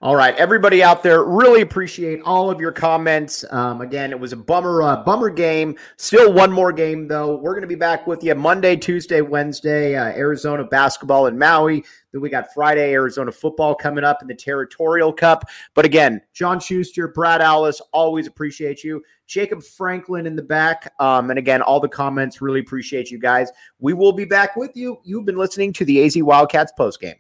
All 0.03 0.17
right, 0.17 0.35
everybody 0.35 0.83
out 0.83 1.01
there, 1.01 1.23
really 1.23 1.61
appreciate 1.61 2.19
all 2.25 2.51
of 2.51 2.59
your 2.59 2.73
comments. 2.73 3.45
Um, 3.51 3.79
again, 3.79 4.11
it 4.11 4.19
was 4.19 4.33
a 4.33 4.35
bummer, 4.35 4.81
uh, 4.81 4.97
bummer 4.97 5.29
game. 5.29 5.77
Still 5.95 6.33
one 6.33 6.51
more 6.51 6.73
game 6.73 7.07
though. 7.07 7.37
We're 7.37 7.53
going 7.53 7.61
to 7.61 7.67
be 7.67 7.75
back 7.75 8.05
with 8.05 8.21
you 8.21 8.35
Monday, 8.35 8.75
Tuesday, 8.75 9.21
Wednesday. 9.21 9.95
Uh, 9.95 10.07
Arizona 10.07 10.65
basketball 10.65 11.27
in 11.27 11.39
Maui. 11.39 11.85
Then 12.11 12.19
we 12.19 12.29
got 12.29 12.53
Friday 12.53 12.91
Arizona 12.91 13.31
football 13.31 13.75
coming 13.75 14.03
up 14.03 14.21
in 14.21 14.27
the 14.27 14.35
Territorial 14.35 15.13
Cup. 15.13 15.45
But 15.73 15.85
again, 15.85 16.19
John 16.33 16.59
Schuster, 16.59 17.07
Brad 17.07 17.41
Allis, 17.41 17.79
always 17.93 18.27
appreciate 18.27 18.83
you. 18.83 19.01
Jacob 19.25 19.63
Franklin 19.63 20.27
in 20.27 20.35
the 20.35 20.43
back. 20.43 20.93
Um, 20.99 21.29
and 21.29 21.39
again, 21.39 21.61
all 21.61 21.79
the 21.79 21.87
comments, 21.87 22.41
really 22.41 22.59
appreciate 22.59 23.09
you 23.09 23.19
guys. 23.19 23.51
We 23.79 23.93
will 23.93 24.11
be 24.11 24.25
back 24.25 24.57
with 24.57 24.75
you. 24.75 24.99
You've 25.05 25.23
been 25.23 25.37
listening 25.37 25.71
to 25.71 25.85
the 25.85 26.03
AZ 26.03 26.17
Wildcats 26.17 26.73
post 26.77 26.99
game. 26.99 27.15